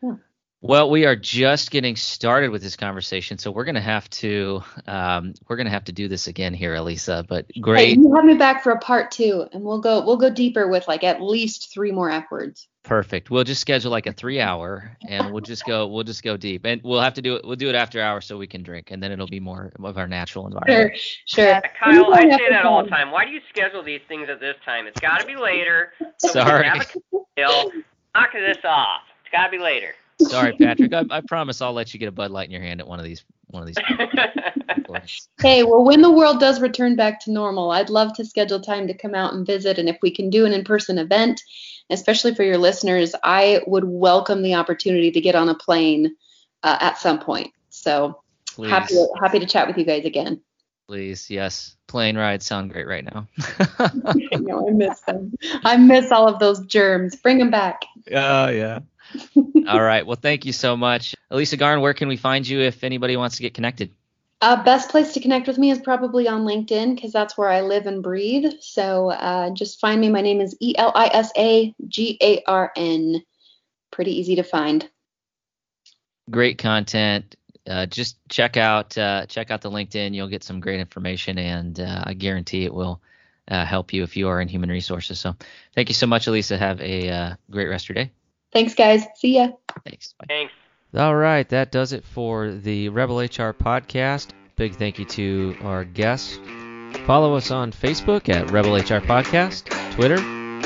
So. 0.00 0.18
Well, 0.66 0.90
we 0.90 1.06
are 1.06 1.14
just 1.14 1.70
getting 1.70 1.94
started 1.94 2.50
with 2.50 2.60
this 2.60 2.74
conversation, 2.74 3.38
so 3.38 3.52
we're 3.52 3.64
gonna 3.64 3.80
have 3.80 4.10
to 4.10 4.64
um, 4.88 5.32
we're 5.46 5.54
gonna 5.54 5.70
have 5.70 5.84
to 5.84 5.92
do 5.92 6.08
this 6.08 6.26
again 6.26 6.52
here, 6.52 6.74
Elisa. 6.74 7.24
But 7.28 7.46
great. 7.60 7.90
Hey, 7.90 7.94
you 7.94 8.12
have 8.16 8.24
me 8.24 8.34
back 8.34 8.64
for 8.64 8.72
a 8.72 8.78
part 8.80 9.12
two, 9.12 9.46
and 9.52 9.62
we'll 9.62 9.78
go 9.78 10.04
we'll 10.04 10.16
go 10.16 10.28
deeper 10.28 10.66
with 10.66 10.88
like 10.88 11.04
at 11.04 11.22
least 11.22 11.72
three 11.72 11.92
more 11.92 12.10
F 12.10 12.24
words. 12.32 12.66
Perfect. 12.82 13.30
We'll 13.30 13.44
just 13.44 13.60
schedule 13.60 13.92
like 13.92 14.08
a 14.08 14.12
three 14.12 14.40
hour, 14.40 14.96
and 15.08 15.32
we'll 15.32 15.40
just 15.40 15.64
go 15.66 15.86
we'll 15.86 16.02
just 16.02 16.24
go 16.24 16.36
deep, 16.36 16.66
and 16.66 16.82
we'll 16.82 17.00
have 17.00 17.14
to 17.14 17.22
do 17.22 17.36
it 17.36 17.44
we'll 17.44 17.54
do 17.54 17.68
it 17.68 17.76
after 17.76 18.00
hours 18.00 18.26
so 18.26 18.36
we 18.36 18.48
can 18.48 18.64
drink, 18.64 18.90
and 18.90 19.00
then 19.00 19.12
it'll 19.12 19.28
be 19.28 19.38
more 19.38 19.70
of 19.84 19.96
our 19.96 20.08
natural 20.08 20.48
environment. 20.48 20.98
Sure, 20.98 21.44
sure. 21.44 21.44
Yeah, 21.44 21.60
Kyle, 21.78 22.12
I 22.12 22.22
say 22.22 22.50
that 22.50 22.64
all 22.64 22.82
the 22.82 22.90
time. 22.90 23.12
Why 23.12 23.24
do 23.24 23.30
you 23.30 23.40
schedule 23.50 23.84
these 23.84 24.02
things 24.08 24.28
at 24.28 24.40
this 24.40 24.56
time? 24.64 24.88
It's 24.88 24.98
got 24.98 25.20
to 25.20 25.26
be 25.26 25.36
later. 25.36 25.92
So 26.18 26.28
Sorry. 26.28 26.66
Knock 26.66 28.32
this 28.32 28.56
off. 28.64 29.02
It's 29.22 29.30
got 29.30 29.44
to 29.44 29.50
be 29.50 29.58
later. 29.58 29.94
Sorry, 30.20 30.56
Patrick. 30.56 30.92
I, 30.92 31.04
I, 31.10 31.20
promise 31.20 31.60
I'll 31.60 31.72
let 31.72 31.92
you 31.92 32.00
get 32.00 32.08
a 32.08 32.12
Bud 32.12 32.30
Light 32.30 32.46
in 32.46 32.52
your 32.52 32.62
hand 32.62 32.80
at 32.80 32.88
one 32.88 32.98
of 32.98 33.04
these 33.04 33.24
one 33.48 33.62
of 33.62 33.66
these. 33.66 33.76
hey, 35.40 35.62
well, 35.62 35.84
when 35.84 36.00
the 36.00 36.10
world 36.10 36.40
does 36.40 36.60
return 36.60 36.96
back 36.96 37.20
to 37.24 37.32
normal, 37.32 37.70
I'd 37.70 37.90
love 37.90 38.14
to 38.14 38.24
schedule 38.24 38.60
time 38.60 38.86
to 38.86 38.94
come 38.94 39.14
out 39.14 39.34
and 39.34 39.46
visit, 39.46 39.78
and 39.78 39.88
if 39.88 39.98
we 40.02 40.10
can 40.10 40.30
do 40.30 40.46
an 40.46 40.52
in-person 40.52 40.98
event, 40.98 41.42
especially 41.90 42.34
for 42.34 42.44
your 42.44 42.58
listeners, 42.58 43.14
I 43.22 43.62
would 43.66 43.84
welcome 43.84 44.42
the 44.42 44.54
opportunity 44.54 45.10
to 45.10 45.20
get 45.20 45.34
on 45.34 45.48
a 45.48 45.54
plane 45.54 46.16
uh, 46.62 46.78
at 46.80 46.98
some 46.98 47.18
point. 47.18 47.52
So 47.68 48.22
Please. 48.46 48.70
happy 48.70 48.94
happy 49.20 49.38
to 49.38 49.46
chat 49.46 49.66
with 49.66 49.76
you 49.76 49.84
guys 49.84 50.04
again. 50.04 50.40
Please, 50.88 51.28
yes. 51.30 51.76
Plane 51.88 52.16
rides 52.16 52.46
sound 52.46 52.72
great 52.72 52.86
right 52.86 53.04
now. 53.04 53.26
I 53.78 54.36
know, 54.36 54.68
I 54.68 54.70
miss 54.70 55.00
them. 55.00 55.32
I 55.64 55.76
miss 55.76 56.12
all 56.12 56.28
of 56.28 56.38
those 56.38 56.64
germs. 56.66 57.16
Bring 57.16 57.38
them 57.38 57.50
back. 57.50 57.82
Oh, 58.12 58.48
yeah. 58.48 58.80
All 59.68 59.82
right. 59.82 60.06
Well, 60.06 60.16
thank 60.16 60.44
you 60.44 60.52
so 60.52 60.76
much. 60.76 61.14
Elisa 61.30 61.56
Garn, 61.56 61.80
where 61.80 61.94
can 61.94 62.08
we 62.08 62.16
find 62.16 62.46
you 62.46 62.60
if 62.60 62.84
anybody 62.84 63.16
wants 63.16 63.36
to 63.36 63.42
get 63.42 63.54
connected? 63.54 63.90
Uh, 64.42 64.62
best 64.62 64.90
place 64.90 65.14
to 65.14 65.20
connect 65.20 65.48
with 65.48 65.56
me 65.56 65.70
is 65.70 65.78
probably 65.78 66.28
on 66.28 66.42
LinkedIn 66.42 66.94
because 66.94 67.12
that's 67.12 67.38
where 67.38 67.48
I 67.48 67.62
live 67.62 67.86
and 67.86 68.02
breathe. 68.02 68.52
So 68.60 69.10
uh, 69.10 69.50
just 69.50 69.80
find 69.80 70.00
me. 70.00 70.10
My 70.10 70.20
name 70.20 70.40
is 70.40 70.54
E 70.60 70.74
L 70.76 70.92
I 70.94 71.06
S 71.06 71.32
A 71.36 71.74
G 71.88 72.18
A 72.20 72.42
R 72.46 72.70
N. 72.76 73.22
Pretty 73.90 74.18
easy 74.18 74.36
to 74.36 74.42
find. 74.42 74.88
Great 76.30 76.58
content. 76.58 77.36
Uh, 77.66 77.86
just 77.86 78.18
check 78.28 78.56
out 78.56 78.96
uh, 78.98 79.24
check 79.26 79.50
out 79.50 79.62
the 79.62 79.70
LinkedIn. 79.70 80.14
You'll 80.14 80.28
get 80.28 80.44
some 80.44 80.60
great 80.60 80.80
information, 80.80 81.38
and 81.38 81.80
uh, 81.80 82.04
I 82.04 82.12
guarantee 82.12 82.64
it 82.64 82.74
will 82.74 83.00
uh, 83.48 83.64
help 83.64 83.92
you 83.92 84.02
if 84.02 84.16
you 84.16 84.28
are 84.28 84.40
in 84.40 84.48
human 84.48 84.68
resources. 84.68 85.18
So, 85.18 85.34
thank 85.74 85.88
you 85.88 85.94
so 85.94 86.06
much, 86.06 86.26
Elisa. 86.26 86.58
Have 86.58 86.80
a 86.80 87.36
great 87.50 87.68
rest 87.68 87.86
of 87.86 87.96
your 87.96 88.04
day. 88.04 88.12
Thanks, 88.56 88.74
guys. 88.74 89.04
See 89.16 89.36
ya. 89.36 89.48
Thanks. 89.84 90.14
Bye. 90.18 90.24
Thanks. 90.28 90.52
All 90.96 91.14
right, 91.14 91.46
that 91.50 91.70
does 91.70 91.92
it 91.92 92.06
for 92.06 92.52
the 92.52 92.88
Rebel 92.88 93.18
HR 93.18 93.52
podcast. 93.52 94.28
Big 94.56 94.76
thank 94.76 94.98
you 94.98 95.04
to 95.04 95.54
our 95.62 95.84
guests. 95.84 96.38
Follow 97.04 97.34
us 97.34 97.50
on 97.50 97.70
Facebook 97.70 98.30
at 98.30 98.50
Rebel 98.50 98.76
HR 98.76 99.04
Podcast, 99.04 99.68
Twitter 99.92 100.16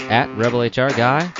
at 0.09 0.29
Rebel 0.37 0.61
HR 0.61 0.90
Guy, 0.96 1.33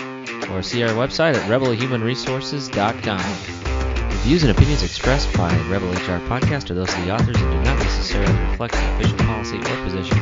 or 0.51 0.65
see 0.65 0.83
our 0.83 0.89
website 0.89 1.35
at 1.35 1.49
rebelhumanresources.com. 1.49 4.11
The 4.11 4.17
views 4.25 4.43
and 4.43 4.51
opinions 4.51 4.83
expressed 4.83 5.33
by 5.37 5.57
Rebel 5.69 5.93
HR 5.93 6.19
Podcast 6.27 6.69
are 6.73 6.75
those 6.75 6.93
of 6.93 7.05
the 7.05 7.15
authors 7.15 7.41
and 7.41 7.53
do 7.53 7.63
not 7.63 7.79
necessarily 7.79 8.37
reflect 8.51 8.75
the 8.75 8.95
official 8.97 9.19
policy 9.19 9.59
or 9.59 9.85
position 9.85 10.19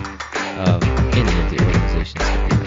of 0.58 0.82
any 1.14 1.40
of 1.40 1.50
the 1.50 1.58
organizations 1.64 2.58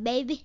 baby. 0.00 0.42